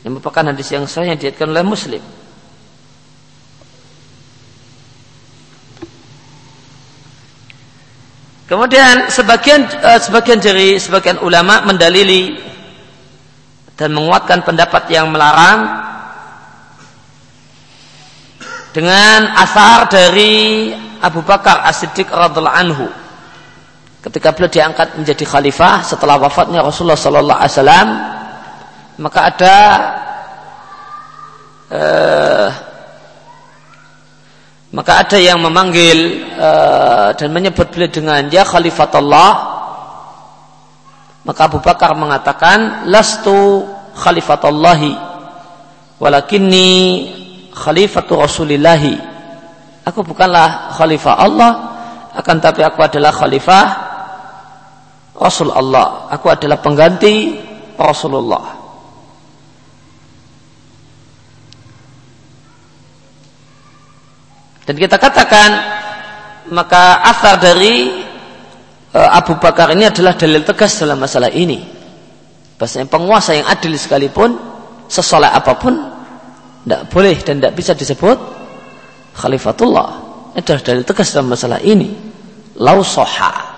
Yang 0.02 0.10
merupakan 0.18 0.50
hadis 0.50 0.68
yang 0.72 0.88
sahih 0.90 1.14
yang 1.14 1.20
diatkan 1.20 1.46
oleh 1.52 1.62
Muslim. 1.62 2.02
Kemudian 8.44 9.08
sebagian 9.08 9.64
uh, 9.80 9.96
sebagian 9.96 10.36
dari 10.36 10.76
sebagian 10.76 11.16
ulama 11.24 11.64
mendalili 11.64 12.36
dan 13.72 13.96
menguatkan 13.96 14.44
pendapat 14.44 14.84
yang 14.92 15.08
melarang 15.08 15.64
dengan 18.76 19.32
asar 19.40 19.88
dari 19.88 20.70
Abu 21.00 21.24
Bakar 21.24 21.64
As-Siddiq 21.64 22.12
radhiallahu 22.12 22.60
anhu. 22.60 22.86
Ketika 24.04 24.36
beliau 24.36 24.52
diangkat 24.52 25.00
menjadi 25.00 25.24
khalifah 25.24 25.80
setelah 25.80 26.20
wafatnya 26.20 26.60
Rasulullah 26.60 27.00
sallallahu 27.00 27.40
alaihi 27.40 27.54
wasallam 27.56 27.88
maka 29.00 29.20
ada 29.32 29.56
uh, 31.72 32.48
maka 34.74 35.06
ada 35.06 35.22
yang 35.22 35.38
memanggil 35.38 36.26
uh, 36.34 37.14
dan 37.14 37.30
menyebut 37.30 37.70
beliau 37.70 37.94
dengan 37.94 38.26
ya 38.26 38.42
khalifatullah. 38.42 39.54
Maka 41.24 41.40
Abu 41.46 41.62
Bakar 41.62 41.94
mengatakan 41.94 42.90
lastu 42.90 43.64
khalifatullahi 43.94 44.98
walakinni 46.02 46.70
khalifatu 47.54 48.18
rasulillahi. 48.18 48.98
Aku 49.86 50.02
bukanlah 50.02 50.74
khalifah 50.74 51.14
Allah 51.22 51.52
akan 52.18 52.36
tapi 52.42 52.66
aku 52.66 52.82
adalah 52.82 53.14
khalifah 53.14 53.64
Rasul 55.14 55.54
Allah. 55.54 56.10
Aku 56.10 56.26
adalah 56.26 56.58
pengganti 56.58 57.38
Rasulullah. 57.78 58.53
Dan 64.64 64.74
kita 64.80 64.96
katakan 64.96 65.50
maka 66.52 67.00
asar 67.04 67.40
dari 67.40 68.04
uh, 68.92 69.10
Abu 69.12 69.36
Bakar 69.36 69.72
ini 69.72 69.88
adalah 69.88 70.16
dalil 70.16 70.44
tegas 70.44 70.80
dalam 70.80 71.00
masalah 71.00 71.28
ini. 71.32 71.60
Bahasanya 72.56 72.88
penguasa 72.88 73.36
yang 73.36 73.48
adil 73.48 73.76
sekalipun 73.76 74.36
sesoleh 74.88 75.28
apa 75.28 75.52
pun 75.56 75.74
tidak 76.64 76.88
boleh 76.88 77.16
dan 77.20 77.40
tidak 77.40 77.54
bisa 77.56 77.72
disebut 77.76 78.18
khalifatullah. 79.20 79.88
Itu 80.32 80.56
adalah 80.56 80.64
dalil 80.64 80.84
tegas 80.84 81.08
dalam 81.12 81.28
masalah 81.32 81.60
ini. 81.60 81.92
Lau 82.60 82.80
soha. 82.80 83.52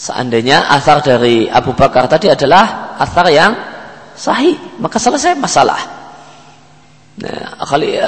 Seandainya 0.00 0.64
asar 0.72 1.04
dari 1.04 1.44
Abu 1.44 1.76
Bakar 1.76 2.08
tadi 2.08 2.32
adalah 2.32 2.96
asar 2.96 3.28
yang 3.28 3.52
sahih, 4.16 4.56
maka 4.80 4.96
selesai 4.96 5.36
masalah. 5.36 5.76
Nah, 7.20 7.60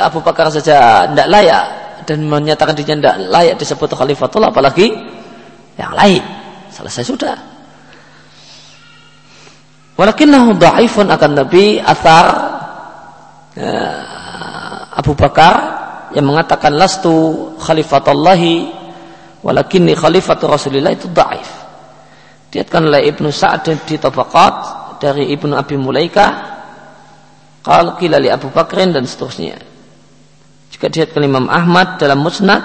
Abu 0.08 0.24
Bakar 0.24 0.48
saja 0.48 1.04
tidak 1.04 1.28
layak 1.28 1.81
dan 2.06 2.26
menyatakan 2.26 2.74
dirinya 2.74 3.14
tidak 3.14 3.16
layak 3.30 3.56
disebut 3.58 3.90
khalifatullah 3.94 4.50
apalagi 4.50 4.92
yang 5.76 5.92
lain. 5.96 6.22
Selesai 6.72 7.04
sudah. 7.04 7.36
Walakinnahu 9.92 10.56
dha'ifun 10.56 11.06
akan 11.12 11.30
nabi 11.36 11.76
athar 11.76 12.26
ya, 13.52 13.76
Abu 14.96 15.12
Bakar 15.12 15.54
yang 16.16 16.28
mengatakan 16.28 16.76
lastu 16.76 17.52
khalifatullahi 17.60 18.72
walakinni 19.44 19.92
khalifatu 19.96 20.48
Rasulillah 20.48 20.92
itu 20.96 21.08
dhaif 21.12 21.48
diatkan 22.52 22.88
oleh 22.88 23.08
Ibnu 23.08 23.32
Sa'ad 23.32 23.64
di 23.88 23.96
Tabaqat 23.96 24.56
dari 25.00 25.32
Ibnu 25.32 25.56
Abi 25.56 25.76
Mulaika 25.80 26.26
qala 27.64 27.96
qila 27.96 28.20
li 28.20 28.28
Abu 28.28 28.52
Bakrin 28.52 28.92
dan 28.92 29.08
seterusnya 29.08 29.71
dilihatkan 30.90 31.22
Imam 31.22 31.46
Ahmad 31.46 32.00
dalam 32.02 32.18
Musnad 32.18 32.62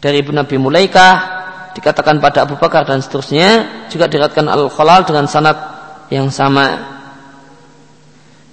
dari 0.00 0.24
Ibnu 0.24 0.34
Nabi 0.40 0.56
Mulaikah 0.56 1.40
dikatakan 1.76 2.18
pada 2.18 2.48
Abu 2.48 2.56
Bakar 2.58 2.88
dan 2.88 3.04
seterusnya 3.04 3.86
juga 3.92 4.10
diriwayatkan 4.10 4.46
Al 4.48 4.66
Khalal 4.72 5.06
dengan 5.06 5.28
sanad 5.30 5.56
yang 6.10 6.32
sama. 6.32 6.98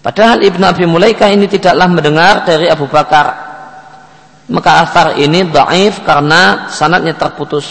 Padahal 0.05 0.45
Ibnu 0.45 0.63
Abi 0.63 0.85
Mulaikah 0.85 1.33
ini 1.33 1.49
tidaklah 1.49 1.89
mendengar 1.89 2.45
dari 2.45 2.69
Abu 2.69 2.85
Bakar. 2.85 3.47
Maka 4.47 4.87
asar 4.87 5.07
ini 5.19 5.43
dhaif 5.43 6.05
karena 6.07 6.71
sanadnya 6.71 7.11
terputus. 7.11 7.67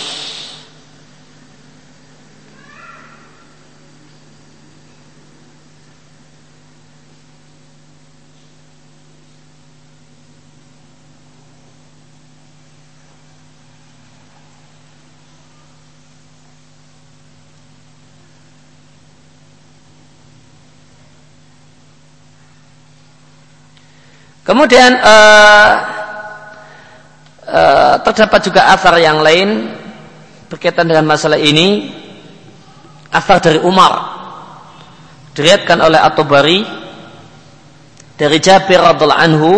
Kemudian 24.46 24.94
uh, 25.02 25.70
uh, 27.50 27.94
terdapat 28.06 28.40
juga 28.46 28.70
asar 28.70 28.94
yang 29.02 29.18
lain 29.18 29.74
berkaitan 30.46 30.86
dengan 30.86 31.02
masalah 31.02 31.36
ini. 31.36 31.90
Asar 33.10 33.42
dari 33.42 33.58
Umar 33.62 34.16
diriatkan 35.36 35.78
oleh 35.84 36.00
At-Tabari 36.00 36.64
dari 38.16 38.40
Jabir 38.40 38.80
radhiallahu 38.80 39.20
anhu 39.20 39.52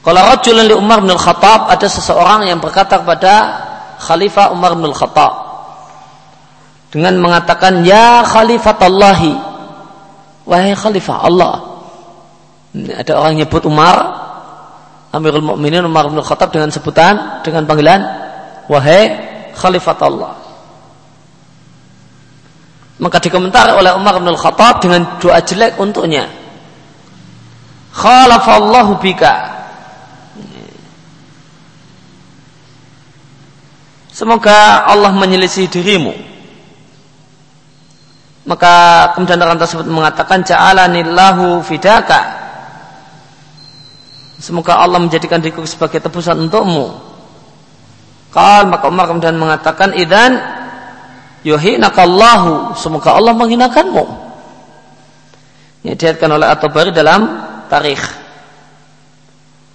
kalau 0.00 0.20
rajulun 0.28 0.68
li 0.68 0.76
Umar 0.76 1.00
bin 1.00 1.16
Khattab 1.16 1.72
ada 1.72 1.88
seseorang 1.88 2.48
yang 2.48 2.60
berkata 2.60 3.00
kepada 3.00 3.34
Khalifah 4.00 4.52
Umar 4.52 4.76
bin 4.76 4.92
Khattab 4.92 5.32
dengan 6.92 7.16
mengatakan 7.16 7.80
ya 7.84 8.24
Khalifatallah 8.28 9.20
wahai 10.50 10.74
khalifah 10.74 11.16
Allah. 11.22 11.54
Ada 12.74 13.14
orang 13.14 13.38
nyebut 13.38 13.62
Umar, 13.70 13.98
Amirul 15.14 15.46
Mukminin 15.46 15.86
Umar 15.86 16.10
bin 16.10 16.18
Khattab 16.18 16.50
dengan 16.50 16.74
sebutan 16.74 17.42
dengan 17.46 17.66
panggilan 17.70 18.02
wahai 18.66 19.14
khalifah 19.54 19.94
Allah. 20.02 20.34
Maka 22.98 23.16
dikomentari 23.22 23.78
oleh 23.78 23.94
Umar 23.94 24.18
bin 24.18 24.34
Khattab 24.34 24.82
dengan 24.82 25.06
doa 25.22 25.38
jelek 25.38 25.78
untuknya. 25.78 26.26
Khalafallahu 27.94 28.98
bika. 28.98 29.62
Semoga 34.10 34.84
Allah 34.84 35.16
menyelisih 35.16 35.64
dirimu 35.72 36.29
maka 38.50 39.06
kemudian 39.14 39.38
orang 39.38 39.62
tersebut 39.62 39.86
mengatakan 39.86 40.42
ja'alanillahu 40.42 41.62
fidaka. 41.62 42.18
Semoga 44.42 44.82
Allah 44.82 44.98
menjadikan 44.98 45.38
diriku 45.38 45.62
sebagai 45.62 46.02
tebusan 46.02 46.34
untukmu. 46.34 46.98
Kal 48.34 48.66
maka 48.66 48.90
Umar 48.90 49.06
kemudian 49.06 49.38
mengatakan 49.38 49.94
idan 49.94 50.42
yuhinakallahu. 51.46 52.74
Semoga 52.74 53.14
Allah 53.14 53.38
menghinakanmu. 53.38 54.04
Ini 55.86 55.94
dilihatkan 55.94 56.30
oleh 56.34 56.50
At-Tabari 56.50 56.90
dalam 56.90 57.30
tarikh. 57.70 58.02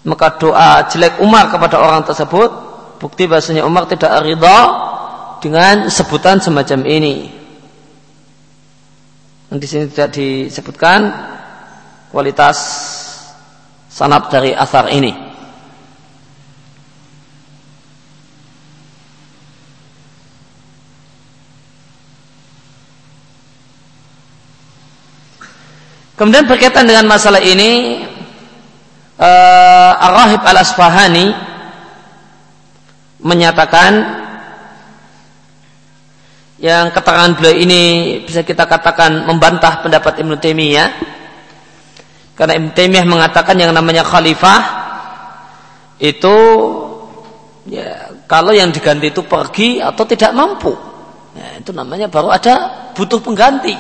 Maka 0.03 0.35
doa 0.35 0.83
jelek 0.91 1.23
Umar 1.23 1.47
kepada 1.47 1.79
orang 1.79 2.03
tersebut 2.03 2.51
bukti 2.99 3.23
bahasanya 3.23 3.63
Umar 3.63 3.87
tidak 3.87 4.19
ridha 4.19 4.59
dengan 5.39 5.87
sebutan 5.87 6.43
semacam 6.43 6.83
ini. 6.83 7.34
Di 9.45 9.67
sini 9.69 9.85
tidak 9.87 10.17
disebutkan 10.17 11.05
kualitas 12.09 12.57
sanad 13.91 14.27
dari 14.33 14.51
asar 14.57 14.89
ini. 14.89 15.13
Kemudian 26.15 26.47
berkaitan 26.47 26.87
dengan 26.87 27.11
masalah 27.11 27.43
ini 27.43 27.99
uh, 29.19 29.91
Ar-Rahib 29.99 30.41
Al-Asfahani 30.47 31.27
menyatakan 33.19 34.24
yang 36.55 36.87
keterangan 36.95 37.35
beliau 37.35 37.55
ini 37.55 37.81
bisa 38.23 38.47
kita 38.47 38.63
katakan 38.63 39.27
membantah 39.27 39.83
pendapat 39.83 40.23
Ibnu 40.23 40.39
Taimiyah 40.39 40.89
karena 42.35 42.53
Ibnu 42.55 42.71
Taimiyah 42.71 43.05
mengatakan 43.07 43.59
yang 43.59 43.75
namanya 43.75 44.07
khalifah 44.07 44.61
itu 45.99 46.35
ya 47.67 48.11
kalau 48.27 48.55
yang 48.55 48.71
diganti 48.71 49.11
itu 49.11 49.23
pergi 49.23 49.79
atau 49.83 50.03
tidak 50.07 50.31
mampu. 50.31 50.71
Ya, 51.35 51.59
itu 51.59 51.75
namanya 51.75 52.07
baru 52.07 52.31
ada 52.31 52.87
butuh 52.95 53.19
pengganti. 53.19 53.75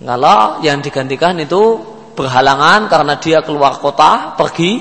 Kalau 0.00 0.60
yang 0.64 0.80
digantikan 0.80 1.36
itu 1.36 1.80
berhalangan 2.16 2.88
karena 2.88 3.14
dia 3.20 3.44
keluar 3.44 3.76
kota 3.76 4.32
pergi 4.36 4.80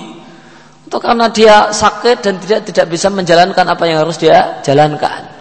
atau 0.87 0.99
karena 1.03 1.27
dia 1.27 1.75
sakit 1.75 2.23
dan 2.23 2.39
tidak 2.39 2.59
tidak 2.71 2.85
bisa 2.87 3.11
menjalankan 3.11 3.65
apa 3.67 3.83
yang 3.83 3.99
harus 4.07 4.15
dia 4.15 4.63
jalankan 4.63 5.34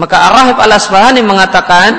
Maka 0.00 0.16
Ar-Rahib 0.32 0.56
Al-Asfahani 0.56 1.20
mengatakan 1.20 1.92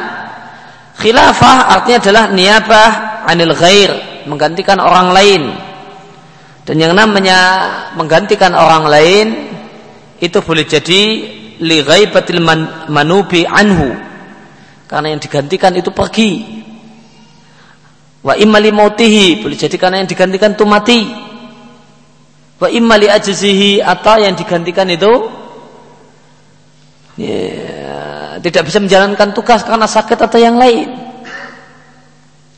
khilafah 0.98 1.78
artinya 1.78 2.02
adalah 2.02 2.24
niabah 2.34 2.90
anil 3.30 3.54
ghair, 3.54 4.26
menggantikan 4.26 4.82
orang 4.82 5.14
lain. 5.14 5.54
Dan 6.66 6.82
yang 6.82 6.98
namanya 6.98 7.38
menggantikan 7.94 8.58
orang 8.58 8.90
lain 8.90 9.28
itu 10.18 10.38
boleh 10.42 10.66
jadi 10.66 11.02
li 11.62 11.78
ghaibatil 11.86 12.42
man, 12.42 12.90
manubi 12.90 13.46
anhu. 13.46 13.94
Karena 14.90 15.14
yang 15.14 15.22
digantikan 15.22 15.78
itu 15.78 15.94
pergi. 15.94 16.58
Wa 18.26 18.34
imma 18.34 18.58
li 18.58 18.74
mautihi, 18.74 19.46
boleh 19.46 19.58
jadi 19.58 19.78
karena 19.78 20.02
yang 20.02 20.10
digantikan 20.10 20.58
itu 20.58 20.66
mati. 20.66 21.02
Wa 22.58 22.66
imma 22.66 22.98
li 22.98 23.10
atau 23.78 24.16
yang 24.18 24.34
digantikan 24.34 24.90
itu 24.90 25.14
yeah 27.22 27.81
tidak 28.42 28.68
bisa 28.68 28.82
menjalankan 28.82 29.32
tugas 29.32 29.62
karena 29.62 29.86
sakit 29.86 30.18
atau 30.18 30.40
yang 30.42 30.58
lain. 30.58 30.90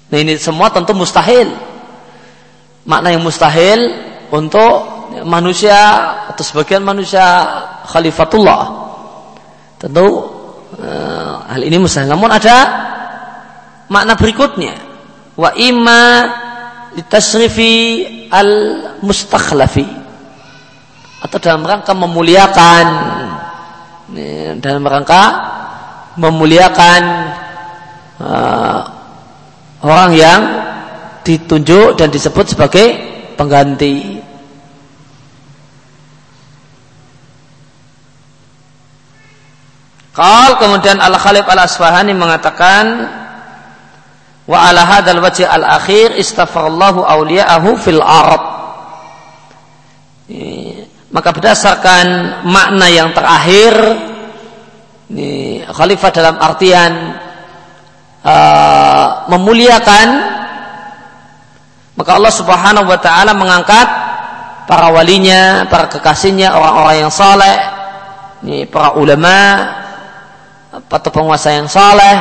Nah 0.09 0.17
ini 0.17 0.39
semua 0.39 0.71
tentu 0.71 0.95
mustahil. 0.95 1.51
makna 2.83 3.15
yang 3.15 3.23
mustahil 3.23 3.79
untuk 4.27 5.07
manusia 5.23 5.79
atau 6.27 6.43
sebagian 6.43 6.83
manusia 6.83 7.23
khalifatullah. 7.87 8.63
Tentu 9.79 10.07
uh, 10.83 11.47
hal 11.47 11.63
ini 11.63 11.79
mustahil. 11.79 12.11
Namun 12.11 12.27
ada 12.27 12.57
makna 13.87 14.19
berikutnya. 14.19 14.75
Wa 15.39 15.55
imma 15.55 16.03
litasrifi 16.93 17.73
al 18.27 18.51
mustakhlafi 19.01 19.87
atau 21.23 21.37
dalam 21.39 21.63
rangka 21.63 21.95
memuliakan 21.95 22.85
dalam 24.59 24.83
rangka 24.83 25.23
memuliakan 26.17 27.01
uh, 28.21 28.79
orang 29.81 30.11
yang 30.13 30.41
ditunjuk 31.23 31.97
dan 31.97 32.11
disebut 32.11 32.53
sebagai 32.53 32.85
pengganti. 33.39 34.21
Kal 40.13 40.61
kemudian 40.61 41.01
Al 41.01 41.17
Khalif 41.17 41.49
Al 41.49 41.65
Asfahani 41.65 42.13
mengatakan 42.13 42.85
wa 44.45 44.57
ala 44.69 44.85
hadzal 44.85 45.17
wajh 45.17 45.41
al 45.49 45.65
akhir 45.65 46.13
istafarallahu 46.21 47.01
awliya'ahu 47.01 47.69
fil 47.81 48.03
ard. 48.03 48.43
Maka 51.09 51.29
berdasarkan 51.33 52.05
makna 52.45 52.89
yang 52.93 53.09
terakhir 53.13 53.73
ini 55.13 55.61
khalifah 55.69 56.09
dalam 56.09 56.35
artian 56.41 57.13
uh, 58.25 59.29
memuliakan 59.29 60.07
maka 61.93 62.17
Allah 62.17 62.33
Subhanahu 62.33 62.89
wa 62.89 62.97
taala 62.97 63.37
mengangkat 63.37 63.85
para 64.65 64.89
walinya, 64.89 65.69
para 65.69 65.85
kekasihnya, 65.85 66.49
orang-orang 66.57 67.05
yang 67.05 67.13
saleh, 67.13 67.55
ini 68.41 68.65
para 68.65 68.97
ulama 68.97 69.61
atau 70.73 71.09
penguasa 71.13 71.53
yang 71.53 71.69
saleh 71.69 72.17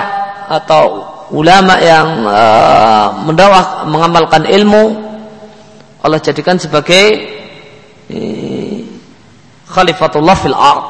atau 0.53 1.09
ulama 1.32 1.80
yang 1.80 2.28
uh, 2.28 3.24
mendakwah 3.24 3.88
mengamalkan 3.88 4.45
ilmu 4.45 4.93
Allah 6.05 6.20
jadikan 6.20 6.61
sebagai 6.61 7.32
khalifatullah 9.70 10.36
fil 10.36 10.53
ard. 10.59 10.84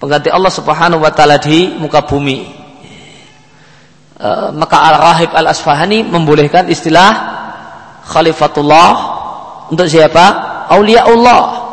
Pengganti 0.00 0.32
Allah 0.32 0.48
Subhanahu 0.48 1.04
wa 1.04 1.12
taala 1.12 1.36
di 1.36 1.76
muka 1.76 2.00
bumi. 2.08 2.38
Eh, 4.20 4.48
maka 4.56 4.76
Al-Rahib 4.80 5.30
Al-Asfahani 5.36 6.08
membolehkan 6.08 6.68
istilah 6.72 7.38
Khalifatullah 8.08 8.90
untuk 9.70 9.86
siapa? 9.86 10.24
Aulia 10.72 11.06
Allah. 11.06 11.68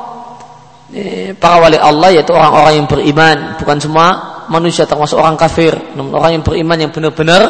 Para 1.36 1.60
wali 1.60 1.76
Allah 1.76 2.16
yaitu 2.16 2.32
orang-orang 2.32 2.80
yang 2.80 2.88
beriman, 2.88 3.60
bukan 3.60 3.76
semua 3.76 4.08
manusia 4.48 4.88
termasuk 4.88 5.20
orang 5.20 5.36
kafir, 5.36 5.76
namun 6.00 6.16
orang 6.16 6.40
yang 6.40 6.44
beriman 6.48 6.78
yang 6.80 6.92
benar-benar 6.96 7.42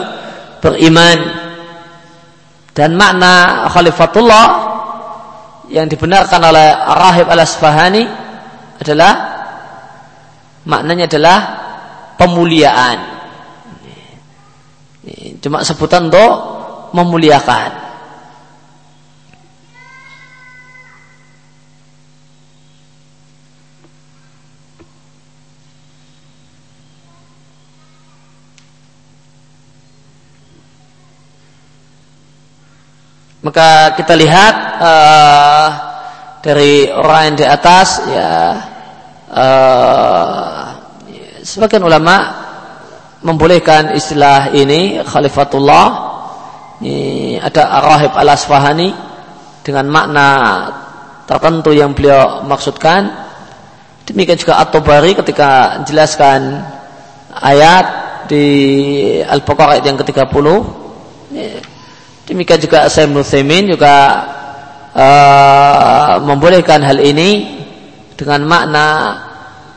beriman. 0.57 1.17
Dan 2.73 2.97
makna 2.97 3.65
Khalifatullah 3.69 4.45
yang 5.69 5.86
dibenarkan 5.86 6.41
oleh 6.41 6.67
Rahib 6.73 7.28
Al-Asfahani 7.30 8.03
adalah 8.82 9.37
maknanya 10.68 11.07
adalah 11.07 11.39
pemuliaan 12.20 13.18
Cuma 15.39 15.63
sebutan 15.63 16.11
untuk 16.11 16.34
memuliakan. 16.91 17.88
Maka 33.45 33.95
kita 33.95 34.11
lihat 34.20 34.55
uh, 34.84 35.68
dari 36.43 36.91
orang 36.91 37.32
yang 37.32 37.38
di 37.39 37.45
atas 37.47 38.03
ya 38.11 38.32
uh, 39.32 40.63
sebagian 41.43 41.84
ulama 41.84 42.45
membolehkan 43.23 43.95
istilah 43.97 44.51
ini 44.53 45.01
khalifatullah. 45.03 45.86
Ini 46.78 47.41
ada 47.41 47.82
Ar-Rahib 47.82 48.13
Al-Asfahani 48.13 48.93
dengan 49.65 49.89
makna 49.89 50.28
tertentu 51.25 51.73
yang 51.73 51.97
beliau 51.97 52.45
maksudkan. 52.45 53.25
Demikian 54.05 54.38
juga 54.39 54.61
At-Tabari 54.61 55.17
ketika 55.17 55.82
menjelaskan 55.82 56.63
ayat 57.34 57.86
di 58.30 58.45
Al-Baqarah 59.25 59.82
yang 59.84 59.97
ke-30 59.99 60.47
demikian 62.28 62.59
juga 62.59 62.91
Sayyid 62.91 63.15
Nuthimin 63.15 63.71
juga 63.71 63.95
uh, 64.91 66.13
membolehkan 66.28 66.84
hal 66.84 66.99
ini 66.99 67.57
dengan 68.18 68.41
makna 68.49 68.88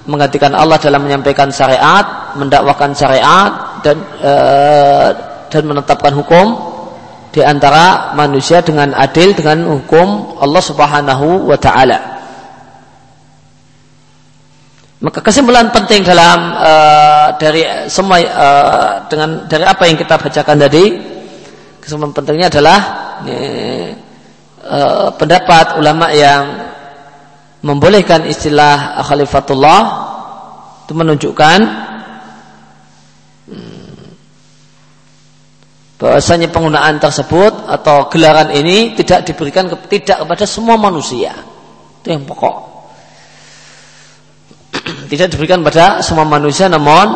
menggantikan 0.08 0.56
Allah 0.56 0.80
dalam 0.80 1.04
menyampaikan 1.04 1.52
syariat, 1.52 2.32
mendakwakan 2.34 2.96
syariat 2.96 3.80
dan 3.84 3.96
e, 4.18 4.32
dan 5.52 5.62
menetapkan 5.68 6.16
hukum 6.16 6.46
di 7.30 7.44
antara 7.44 8.16
manusia 8.16 8.64
dengan 8.64 8.96
adil 8.96 9.36
dengan 9.36 9.68
hukum 9.68 10.40
Allah 10.40 10.62
Subhanahu 10.64 11.46
wa 11.46 11.58
taala. 11.60 11.98
Maka 15.00 15.24
kesimpulan 15.24 15.68
penting 15.72 16.00
dalam 16.00 16.38
e, 16.56 16.72
dari 17.36 17.62
semua 17.92 18.16
e, 18.20 18.48
dengan 19.12 19.44
dari 19.44 19.64
apa 19.68 19.84
yang 19.84 20.00
kita 20.00 20.16
bacakan 20.16 20.56
tadi, 20.64 20.84
kesimpulan 21.84 22.16
pentingnya 22.16 22.48
adalah 22.48 22.78
e, 23.28 23.36
pendapat 25.16 25.76
ulama 25.76 26.08
yang 26.12 26.69
membolehkan 27.60 28.24
istilah 28.24 29.00
khalifatullah 29.04 29.80
itu 30.88 30.92
menunjukkan 30.96 31.58
hmm, 33.46 33.90
bahwasanya 36.00 36.48
penggunaan 36.48 36.96
tersebut 36.96 37.68
atau 37.68 38.08
gelaran 38.08 38.48
ini 38.56 38.96
tidak 38.96 39.28
diberikan 39.28 39.68
ke, 39.68 39.76
tidak 40.00 40.24
kepada 40.24 40.44
semua 40.48 40.80
manusia. 40.80 41.36
Itu 42.00 42.16
yang 42.16 42.24
pokok. 42.24 42.56
Tidak 45.12 45.28
diberikan 45.28 45.60
pada 45.60 46.00
semua 46.00 46.24
manusia 46.24 46.70
namun 46.70 47.06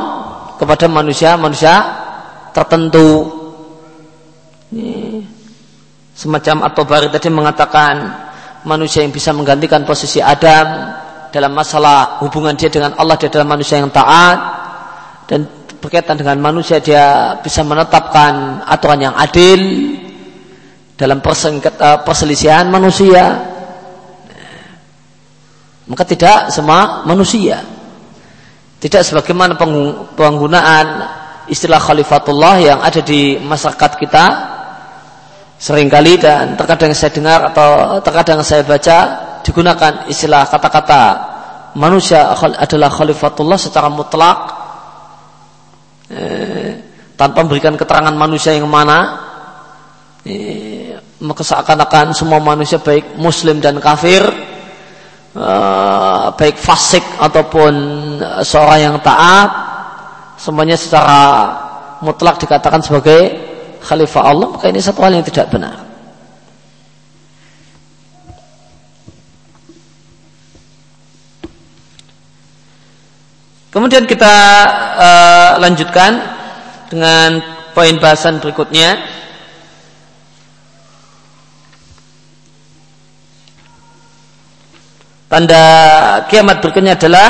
kepada 0.61 0.85
manusia-manusia 0.91 1.75
tertentu. 2.53 3.33
Semacam 6.13 6.69
atau 6.69 6.83
bari 6.85 7.09
tadi 7.09 7.31
mengatakan 7.33 7.95
manusia 8.65 9.05
yang 9.05 9.12
bisa 9.12 9.31
menggantikan 9.37 9.85
posisi 9.85 10.19
Adam 10.25 10.97
dalam 11.31 11.53
masalah 11.53 12.21
hubungan 12.25 12.57
dia 12.57 12.73
dengan 12.73 12.97
Allah 12.97 13.17
dia 13.21 13.29
adalah 13.29 13.49
manusia 13.49 13.79
yang 13.79 13.93
taat 13.93 14.39
dan 15.29 15.45
berkaitan 15.81 16.17
dengan 16.17 16.41
manusia 16.41 16.81
dia 16.81 17.37
bisa 17.45 17.61
menetapkan 17.61 18.65
aturan 18.65 19.05
yang 19.05 19.15
adil 19.17 19.61
dalam 20.97 21.21
eh, 21.21 21.99
perselisihan 22.07 22.65
manusia. 22.73 23.53
Maka 25.85 26.05
tidak 26.09 26.49
semua 26.49 27.05
manusia. 27.05 27.61
Tidak 28.81 29.05
sebagaimana 29.05 29.61
penggunaan 30.17 30.87
istilah 31.53 31.77
khalifatullah 31.77 32.57
yang 32.65 32.81
ada 32.81 33.05
di 33.05 33.37
masyarakat 33.37 33.93
kita 34.01 34.25
sering 35.59 35.87
kali 35.87 36.19
dan 36.19 36.59
terkadang 36.59 36.91
saya 36.93 37.15
dengar 37.15 37.41
atau 37.55 37.99
terkadang 38.03 38.43
saya 38.43 38.67
baca 38.67 38.99
digunakan 39.47 40.09
istilah 40.11 40.49
kata-kata 40.51 41.03
manusia 41.79 42.35
adalah 42.35 42.91
khalifatullah 42.91 43.59
secara 43.59 43.91
mutlak 43.91 44.39
eh, 46.11 46.71
tanpa 47.15 47.47
memberikan 47.47 47.75
keterangan 47.79 48.15
manusia 48.15 48.55
yang 48.55 48.67
mana 48.67 49.21
eh, 50.27 50.99
seakan-akan 51.23 52.13
semua 52.15 52.43
manusia 52.43 52.79
baik 52.83 53.15
muslim 53.19 53.59
dan 53.63 53.79
kafir 53.79 54.23
eh, 55.35 56.27
baik 56.35 56.57
fasik 56.59 57.05
ataupun 57.23 57.75
seorang 58.43 58.81
yang 58.81 58.97
taat 59.03 59.51
semuanya 60.39 60.75
secara 60.75 61.21
mutlak 62.03 62.43
dikatakan 62.43 62.83
sebagai 62.83 63.54
khalifah 63.85 64.22
Allah 64.24 64.49
maka 64.57 64.72
ini 64.72 64.80
satu 64.80 65.05
hal 65.05 65.12
yang 65.12 65.26
tidak 65.28 65.53
benar. 65.53 65.85
Kemudian 73.68 74.07
kita 74.07 74.35
uh, 74.97 75.51
lanjutkan 75.59 76.22
dengan 76.87 77.43
poin 77.74 77.99
bahasan 77.99 78.39
berikutnya. 78.39 79.03
Tanda 85.26 85.64
kiamat 86.30 86.62
berikutnya 86.62 86.95
adalah 86.95 87.28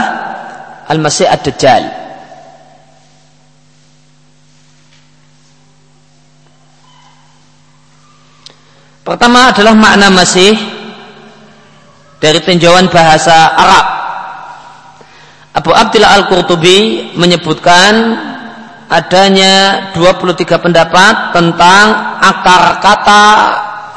al-masih 0.92 1.24
ad-dajjal 1.24 2.03
Pertama 9.05 9.52
adalah 9.52 9.76
makna 9.76 10.09
masih 10.09 10.57
dari 12.24 12.40
tinjauan 12.40 12.88
bahasa 12.88 13.52
Arab. 13.52 13.86
Abu 15.55 15.70
Abdillah 15.76 16.24
Al-Qurtubi 16.24 17.12
menyebutkan 17.12 18.16
adanya 18.88 19.92
23 19.92 20.57
pendapat 20.57 21.36
tentang 21.36 22.16
akar 22.16 22.80
kata 22.80 23.22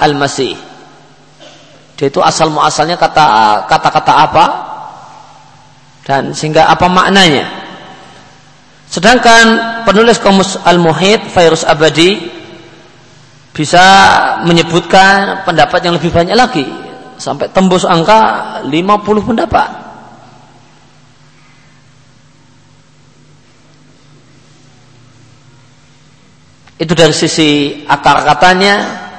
Al-Masih. 0.03 0.59
Dia 1.95 2.11
itu 2.11 2.19
asal 2.19 2.51
muasalnya 2.51 2.99
kata 2.99 3.25
kata-kata 3.65 4.13
apa 4.13 4.45
dan 6.03 6.35
sehingga 6.35 6.67
apa 6.67 6.85
maknanya. 6.91 7.47
Sedangkan 8.91 9.45
penulis 9.87 10.19
Komus 10.19 10.59
Al-Muhid 10.67 11.31
Fairus 11.31 11.63
Abadi 11.63 12.36
bisa 13.57 13.81
menyebutkan 14.45 15.41
pendapat 15.41 15.81
yang 15.81 15.97
lebih 15.97 16.13
banyak 16.13 16.37
lagi 16.37 16.61
sampai 17.17 17.49
tembus 17.49 17.89
angka 17.89 18.61
50 18.69 18.69
pendapat. 19.25 19.69
Itu 26.77 26.93
dari 26.93 27.09
sisi 27.17 27.81
akar 27.89 28.21
katanya. 28.21 29.09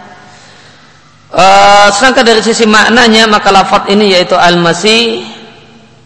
Uh, 1.28 1.90
sedangkan 1.90 2.24
dari 2.24 2.40
sisi 2.40 2.64
maknanya 2.64 3.26
maka 3.26 3.50
lafat 3.50 3.90
ini 3.90 4.14
yaitu 4.14 4.38
al-masih 4.38 5.26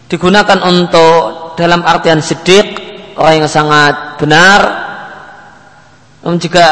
digunakan 0.09 0.59
untuk 0.65 1.55
dalam 1.55 1.79
artian 1.85 2.19
sidik 2.19 2.81
orang 3.13 3.45
yang 3.45 3.49
sangat 3.49 4.17
benar. 4.17 4.61
Namun 6.25 6.41
jika 6.41 6.65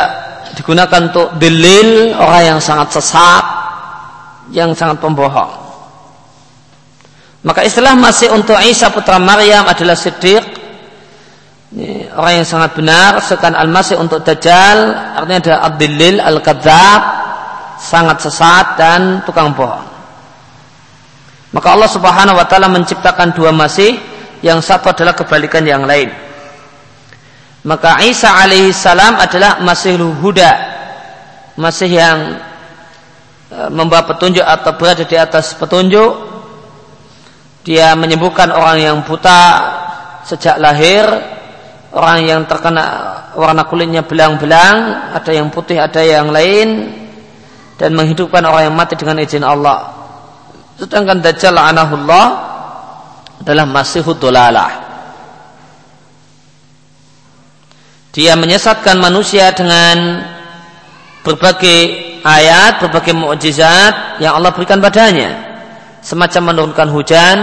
digunakan 0.55 0.99
untuk 1.11 1.35
delil 1.39 2.15
orang 2.15 2.55
yang 2.55 2.59
sangat 2.59 2.93
sesat, 2.95 3.43
yang 4.51 4.75
sangat 4.75 4.99
pembohong. 4.99 5.61
Maka 7.41 7.65
istilah 7.65 7.97
masih 7.97 8.29
untuk 8.29 8.53
Isa 8.61 8.93
putra 8.93 9.17
Maryam 9.17 9.65
adalah 9.65 9.97
siddiq, 9.97 10.45
orang 12.13 12.43
yang 12.43 12.47
sangat 12.47 12.77
benar. 12.77 13.17
Sedangkan 13.25 13.57
al-masih 13.57 13.97
untuk 13.97 14.21
Dajjal 14.21 14.93
artinya 15.17 15.39
adalah 15.41 15.59
abdilil 15.73 16.21
al-kadzab, 16.21 17.01
sangat 17.81 18.17
sesat 18.21 18.65
dan 18.77 19.01
tukang 19.25 19.57
bohong. 19.57 19.89
Maka 21.51 21.67
Allah 21.75 21.89
Subhanahu 21.89 22.37
wa 22.37 22.45
taala 22.47 22.69
menciptakan 22.71 23.33
dua 23.35 23.49
masih, 23.51 23.97
yang 24.45 24.61
satu 24.61 24.93
adalah 24.93 25.17
kebalikan 25.17 25.65
yang 25.65 25.83
lain. 25.83 26.13
Maka 27.61 28.01
Isa 28.01 28.33
alaihissalam 28.41 29.21
adalah 29.21 29.61
masih 29.61 30.01
huda, 30.01 30.51
masih 31.61 31.93
yang 31.93 32.41
e, 33.53 33.59
membawa 33.69 34.09
petunjuk 34.09 34.41
atau 34.41 34.73
berada 34.81 35.05
di 35.05 35.13
atas 35.13 35.53
petunjuk. 35.53 36.33
Dia 37.61 37.93
menyembuhkan 37.93 38.49
orang 38.49 38.81
yang 38.81 38.97
buta 39.05 39.41
sejak 40.25 40.57
lahir, 40.57 41.05
orang 41.93 42.25
yang 42.25 42.41
terkena 42.49 42.85
warna 43.37 43.69
kulitnya 43.69 44.01
belang-belang, 44.01 45.13
ada 45.13 45.29
yang 45.29 45.53
putih, 45.53 45.77
ada 45.77 46.01
yang 46.01 46.33
lain, 46.33 46.89
dan 47.77 47.93
menghidupkan 47.93 48.41
orang 48.41 48.73
yang 48.73 48.75
mati 48.75 48.97
dengan 48.97 49.21
izin 49.21 49.45
Allah. 49.45 49.93
Sedangkan 50.81 51.21
Dajjal 51.21 51.53
anahullah 51.53 52.25
adalah 53.37 53.69
masih 53.69 54.01
dolalah 54.17 54.90
Dia 58.11 58.35
menyesatkan 58.35 58.99
manusia 58.99 59.55
dengan 59.55 60.19
berbagai 61.23 61.79
ayat, 62.27 62.83
berbagai 62.83 63.15
mukjizat 63.15 64.19
yang 64.19 64.35
Allah 64.35 64.51
berikan 64.51 64.83
padanya. 64.83 65.31
Semacam 66.03 66.51
menurunkan 66.51 66.87
hujan, 66.91 67.37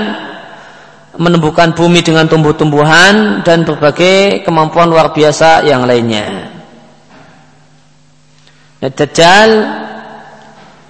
menumbuhkan 1.17 1.73
bumi 1.73 2.05
dengan 2.05 2.29
tumbuh-tumbuhan 2.29 3.41
dan 3.49 3.65
berbagai 3.65 4.45
kemampuan 4.45 4.93
luar 4.93 5.17
biasa 5.17 5.65
yang 5.65 5.89
lainnya. 5.89 6.53
Nah, 8.79 8.91
Dajjal 8.93 9.51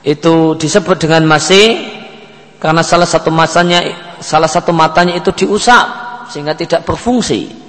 itu 0.02 0.58
disebut 0.58 0.96
dengan 0.98 1.22
masih 1.24 1.78
karena 2.58 2.82
salah 2.82 3.06
satu 3.06 3.30
masanya 3.30 3.80
salah 4.18 4.50
satu 4.50 4.74
matanya 4.74 5.14
itu 5.14 5.30
diusap 5.32 5.86
sehingga 6.28 6.52
tidak 6.58 6.84
berfungsi 6.84 7.67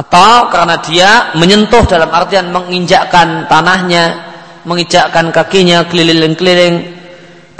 atau 0.00 0.48
karena 0.48 0.80
dia 0.80 1.10
menyentuh 1.36 1.84
dalam 1.84 2.08
artian 2.08 2.48
menginjakkan 2.48 3.44
tanahnya, 3.44 4.32
menginjakkan 4.64 5.28
kakinya 5.28 5.84
keliling-keliling 5.92 6.96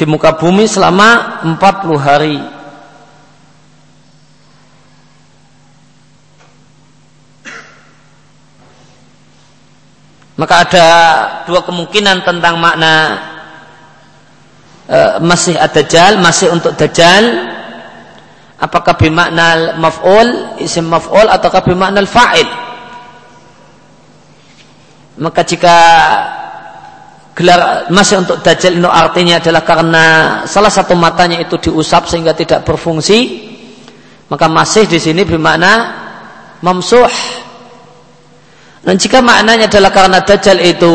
di 0.00 0.04
muka 0.08 0.40
bumi 0.40 0.64
selama 0.64 1.42
40 1.44 2.00
hari. 2.00 2.40
Maka 10.40 10.64
ada 10.64 10.88
dua 11.44 11.60
kemungkinan 11.60 12.24
tentang 12.24 12.56
makna 12.56 13.20
e, 14.88 14.98
masih 15.20 15.60
ada 15.60 15.68
dajjal, 15.68 16.16
masih 16.16 16.48
untuk 16.48 16.72
dajjal 16.80 17.59
apakah 18.60 18.94
bimakna 19.00 19.74
maf'ul 19.80 20.60
isim 20.60 20.86
maf'ul 20.86 21.26
ataukah 21.26 21.64
bimakna 21.64 22.04
fa'il? 22.04 22.48
Maka 25.20 25.40
jika 25.44 25.76
gelar 27.36 27.88
masih 27.88 28.20
untuk 28.20 28.44
dajjal 28.44 28.76
itu 28.76 28.88
artinya 28.88 29.40
adalah 29.40 29.62
karena 29.64 30.04
salah 30.44 30.68
satu 30.68 30.92
matanya 30.92 31.40
itu 31.40 31.56
diusap 31.56 32.04
sehingga 32.04 32.36
tidak 32.36 32.68
berfungsi 32.68 33.48
maka 34.28 34.46
masih 34.46 34.86
di 34.86 35.00
sini 35.00 35.24
bermakna 35.24 35.72
mamsuh. 36.60 37.10
Dan 38.80 38.96
jika 38.96 39.20
maknanya 39.20 39.68
adalah 39.68 39.92
karena 39.92 40.18
dajjal 40.24 40.56
itu 40.56 40.92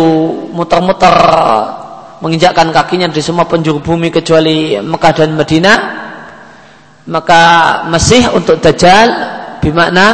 muter-muter 0.53 1.13
menginjakkan 2.23 2.73
kakinya 2.73 3.11
di 3.13 3.21
semua 3.21 3.45
penjuru 3.45 3.77
bumi 3.83 4.09
kecuali 4.09 4.79
Mekah 4.81 5.13
dan 5.13 5.37
Madinah 5.37 6.04
maka 7.05 7.41
masih 7.89 8.33
untuk 8.33 8.57
dajjal 8.61 9.07
bermakna 9.61 10.07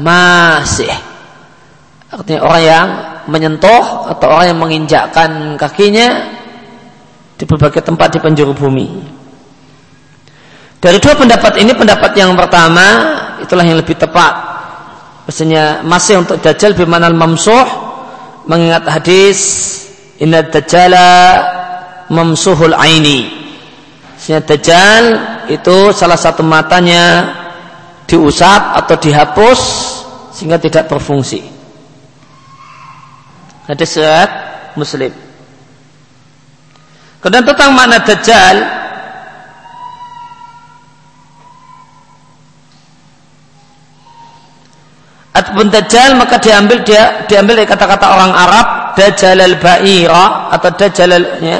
masih. 0.00 0.92
Artinya 2.12 2.40
orang 2.44 2.62
yang 2.64 2.88
menyentuh 3.28 4.12
atau 4.12 4.26
orang 4.28 4.52
yang 4.52 4.60
menginjakkan 4.60 5.56
kakinya 5.56 6.08
di 7.36 7.44
berbagai 7.44 7.84
tempat 7.84 8.16
di 8.16 8.18
penjuru 8.20 8.52
bumi. 8.52 8.88
Dari 10.82 10.98
dua 10.98 11.14
pendapat 11.14 11.62
ini 11.62 11.72
pendapat 11.72 12.10
yang 12.18 12.34
pertama 12.34 12.86
itulah 13.38 13.62
yang 13.62 13.78
lebih 13.78 13.94
tepat. 13.94 14.34
Maksudnya 15.28 15.86
masih 15.86 16.20
untuk 16.26 16.42
dajjal 16.42 16.74
bermakna 16.74 17.14
mamsuh 17.14 17.64
mengingat 18.50 18.82
hadis 18.90 19.38
inna 20.18 20.42
dajjala 20.42 21.10
mamsuhul 22.10 22.74
aini 22.74 23.41
Sehingga 24.22 24.38
dajjal 24.46 25.04
itu 25.50 25.90
salah 25.90 26.14
satu 26.14 26.46
matanya 26.46 27.34
diusap 28.06 28.78
atau 28.78 28.94
dihapus 28.94 29.60
sehingga 30.30 30.62
tidak 30.62 30.86
berfungsi. 30.86 31.42
Ada 33.66 33.82
surat 33.82 34.30
Muslim. 34.78 35.10
Kemudian 37.18 37.46
tentang 37.46 37.70
makna 37.74 37.98
dajjal 38.02 38.82
Ataupun 45.32 45.72
dajjal 45.72 46.12
maka 46.20 46.36
diambil 46.36 46.84
dia 46.84 47.24
diambil 47.24 47.64
dari 47.64 47.68
kata-kata 47.70 48.04
orang 48.04 48.36
Arab 48.36 48.66
dajjal 49.00 49.40
al-ba'ira 49.40 50.52
atau 50.52 50.70
dajjal 50.76 51.08
ya, 51.40 51.58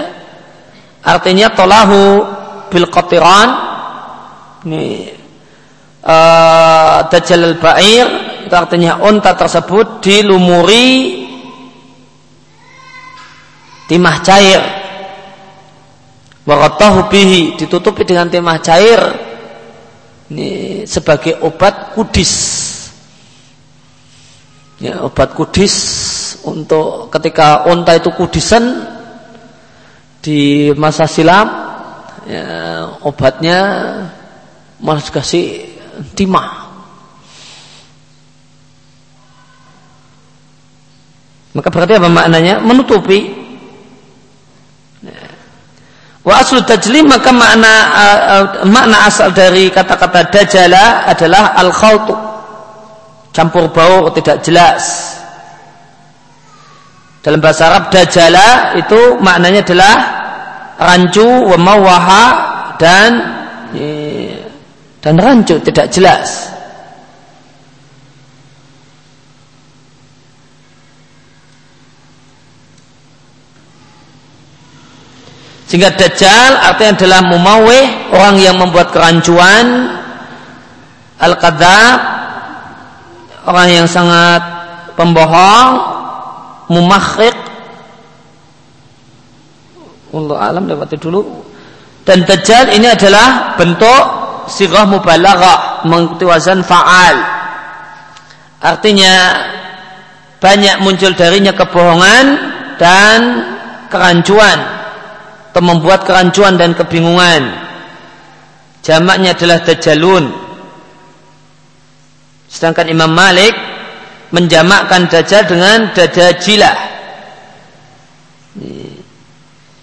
artinya 1.00 1.48
tolahu 1.56 2.20
bil 2.72 2.88
qatiran. 2.88 3.48
Ini 4.64 5.12
uh, 6.00 7.04
dajjal 7.12 7.52
al-ba'ir 7.52 8.06
itu 8.48 8.54
artinya 8.56 9.04
unta 9.04 9.36
tersebut 9.36 10.00
dilumuri 10.00 10.88
timah 13.86 14.16
cair. 14.24 14.62
Waratahu 16.42 17.06
bihi 17.12 17.54
ditutupi 17.60 18.02
dengan 18.08 18.26
timah 18.32 18.58
cair. 18.64 19.00
Ini 20.32 20.82
sebagai 20.88 21.38
obat 21.44 21.92
kudis. 21.92 22.32
Ya, 24.82 24.98
obat 25.06 25.38
kudis 25.38 25.74
untuk 26.42 27.06
ketika 27.14 27.70
unta 27.70 27.94
itu 27.94 28.10
kudisan 28.10 28.90
di 30.18 30.70
masa 30.74 31.06
silam 31.06 31.61
ya, 32.28 32.44
obatnya 33.02 33.58
malah 34.82 35.02
dikasih 35.02 35.66
timah. 36.16 36.62
Maka 41.52 41.68
berarti 41.68 42.00
apa 42.00 42.08
maknanya? 42.08 42.64
Menutupi. 42.64 43.42
Wa 46.22 46.38
aslu 46.38 46.62
tajlim 46.62 47.10
maka 47.10 47.34
makna 47.34 47.74
uh, 47.90 48.44
makna 48.62 49.10
asal 49.10 49.34
dari 49.34 49.74
kata-kata 49.74 50.30
dajala 50.30 51.02
adalah 51.10 51.50
al 51.58 51.74
khawtu 51.74 52.14
campur 53.34 53.66
baur 53.74 54.14
tidak 54.14 54.38
jelas. 54.46 55.18
Dalam 57.26 57.42
bahasa 57.42 57.74
Arab 57.74 57.90
dajala 57.90 58.78
itu 58.78 59.18
maknanya 59.18 59.66
adalah 59.66 59.94
rancu 60.80 61.24
wa 61.24 61.56
mawaha 61.60 62.24
dan 62.78 63.10
dan 65.02 65.14
rancu 65.18 65.58
tidak 65.64 65.90
jelas. 65.90 66.52
Sehingga 75.72 75.88
Dajjal 75.88 76.68
artinya 76.68 76.92
adalah 77.00 77.20
mumawih, 77.32 78.12
orang 78.12 78.36
yang 78.36 78.60
membuat 78.60 78.92
kerancuan, 78.92 79.88
Al-Qadzab, 81.16 81.98
orang 83.48 83.68
yang 83.72 83.88
sangat 83.88 84.44
pembohong, 85.00 85.68
mumakhik, 86.68 87.32
Allah 90.12 90.36
alam 90.52 90.68
lewati 90.68 90.96
dulu. 91.00 91.24
Dan 92.02 92.26
Dajjal 92.26 92.74
ini 92.74 92.90
adalah 92.90 93.54
bentuk 93.54 94.02
sirah 94.50 94.84
mubalaghah 94.84 95.86
mengikuti 95.86 96.26
wazan 96.26 96.60
fa'al. 96.66 97.16
Artinya 98.62 99.14
banyak 100.42 100.82
muncul 100.82 101.14
darinya 101.14 101.54
kebohongan 101.54 102.24
dan 102.78 103.18
kerancuan 103.86 104.58
atau 105.52 105.62
membuat 105.62 106.02
kerancuan 106.08 106.58
dan 106.58 106.74
kebingungan. 106.74 107.42
Jamaknya 108.82 109.38
adalah 109.38 109.62
dajalun. 109.62 110.24
Sedangkan 112.50 112.90
Imam 112.90 113.12
Malik 113.14 113.54
menjamakkan 114.34 115.06
dajjal 115.06 115.46
dengan 115.46 115.92
dajajilah. 115.94 116.76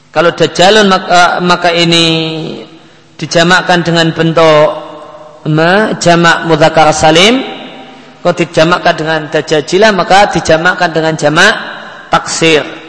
Kalau 0.10 0.34
dajalun 0.34 0.90
maka, 0.90 1.38
maka 1.40 1.70
ini 1.70 2.06
dijamakkan 3.20 3.86
dengan 3.86 4.10
bentuk 4.10 4.68
jamak 6.02 6.38
mudzakkar 6.50 6.90
salim. 6.90 7.46
Kalau 8.20 8.36
dijamakkan 8.36 8.94
dengan 9.00 9.20
dajajilah 9.32 9.92
maka 9.96 10.28
dijamakkan 10.34 10.90
dengan 10.92 11.14
jamak 11.16 11.54
taksir. 12.12 12.80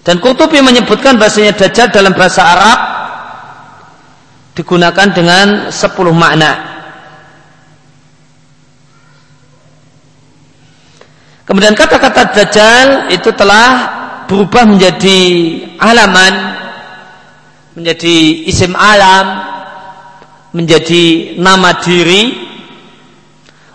Dan 0.00 0.16
Qurtubi 0.18 0.64
menyebutkan 0.64 1.20
bahasanya 1.20 1.52
Dajjal 1.54 1.92
dalam 1.92 2.16
bahasa 2.16 2.40
Arab 2.40 2.78
digunakan 4.56 5.08
dengan 5.12 5.46
10 5.68 5.76
makna. 6.16 6.79
Kemudian 11.50 11.74
kata-kata 11.74 12.30
Dajjal 12.30 13.10
itu 13.10 13.34
telah 13.34 13.98
berubah 14.30 14.70
menjadi 14.70 15.18
alaman, 15.82 16.34
menjadi 17.74 18.46
isim 18.46 18.70
alam, 18.78 19.42
menjadi 20.54 21.34
nama 21.42 21.74
diri 21.82 22.38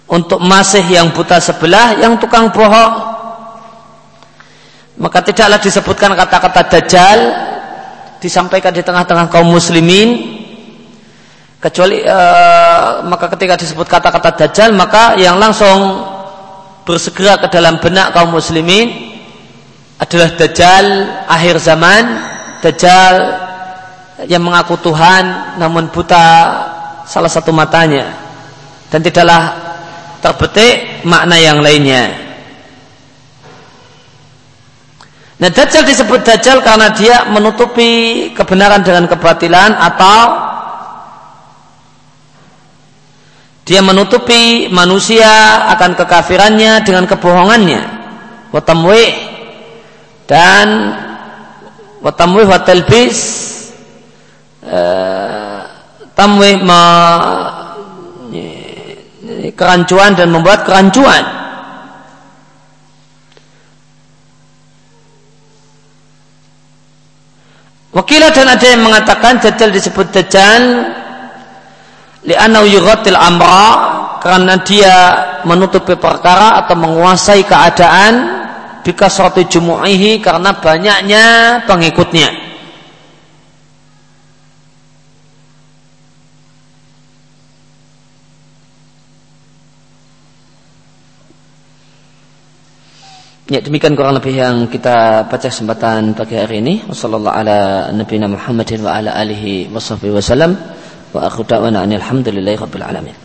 untuk 0.08 0.40
masih 0.40 0.88
yang 0.88 1.12
buta 1.12 1.44
sebelah, 1.44 2.00
yang 2.00 2.16
tukang 2.16 2.48
bohong, 2.56 2.96
maka 4.96 5.20
tidaklah 5.20 5.60
disebutkan 5.60 6.16
kata-kata 6.16 6.62
dajjal 6.72 7.20
disampaikan 8.24 8.72
di 8.72 8.80
tengah-tengah 8.80 9.28
kaum 9.28 9.52
muslimin 9.52 10.40
kecuali 11.60 12.00
uh, 12.08 13.04
maka 13.04 13.28
ketika 13.36 13.60
disebut 13.60 13.84
kata-kata 13.84 14.32
dajjal 14.40 14.72
maka 14.72 15.20
yang 15.20 15.36
langsung 15.36 16.15
bersegera 16.86 17.42
ke 17.42 17.50
dalam 17.50 17.82
benak 17.82 18.14
kaum 18.14 18.32
muslimin 18.32 19.18
adalah 19.98 20.30
dajjal 20.38 20.86
akhir 21.26 21.56
zaman 21.58 22.04
dajjal 22.62 23.14
yang 24.30 24.46
mengaku 24.46 24.80
Tuhan 24.80 25.58
namun 25.60 25.92
buta 25.92 26.26
salah 27.04 27.28
satu 27.28 27.52
matanya 27.52 28.16
dan 28.90 29.04
tidaklah 29.04 29.44
terbetik 30.24 31.06
makna 31.06 31.38
yang 31.38 31.60
lainnya. 31.60 32.26
Nah 35.36 35.52
Dajjal 35.52 35.84
disebut 35.84 36.24
Dajjal 36.24 36.64
karena 36.64 36.96
dia 36.96 37.28
menutupi 37.28 38.32
kebenaran 38.32 38.82
dengan 38.82 39.06
kebatilan 39.12 39.76
atau 39.76 40.18
dia 43.66 43.82
menutupi 43.82 44.70
manusia 44.70 45.26
akan 45.74 45.98
kekafirannya 45.98 46.86
dengan 46.86 47.10
kebohongannya. 47.10 47.82
Watamwih 48.54 49.12
dan 50.30 50.94
watamwih 52.06 52.46
watalbis 52.46 53.18
eh, 54.62 55.60
tamwih 56.14 56.62
me, 56.62 56.82
kerancuan 59.58 60.14
dan 60.14 60.30
membuat 60.30 60.62
kerancuan. 60.62 61.26
Wakilah 67.96 68.30
dan 68.36 68.52
ada 68.52 68.66
yang 68.68 68.84
mengatakan 68.84 69.40
Dajjal 69.40 69.72
disebut 69.72 70.12
Dajjal 70.12 70.64
li'anau 72.26 72.66
yughatil 72.66 73.16
amra 73.18 73.70
karena 74.20 74.58
dia 74.66 74.96
menutupi 75.46 75.94
perkara 75.94 76.58
atau 76.66 76.74
menguasai 76.74 77.46
keadaan 77.46 78.14
bika 78.82 79.06
suatu 79.06 79.46
jumu'ihi 79.46 80.18
karena 80.22 80.58
banyaknya 80.58 81.26
pengikutnya. 81.70 82.46
Ya 93.46 93.62
demikian 93.62 93.94
kurang 93.94 94.18
lebih 94.18 94.34
yang 94.34 94.66
kita 94.66 95.30
baca 95.30 95.48
kesempatan 95.54 96.18
pagi 96.18 96.34
hari 96.34 96.66
ini. 96.66 96.82
Wassalamualaikum 96.90 97.30
ala 97.30 97.94
nabiyina 97.94 98.26
Muhammadin 101.16 101.56
wa 101.56 101.64
ala 101.64 101.80
alihi 101.84 101.98
wa 101.98 102.68
sahbihi 102.68 102.82
wasallam. 102.84 103.25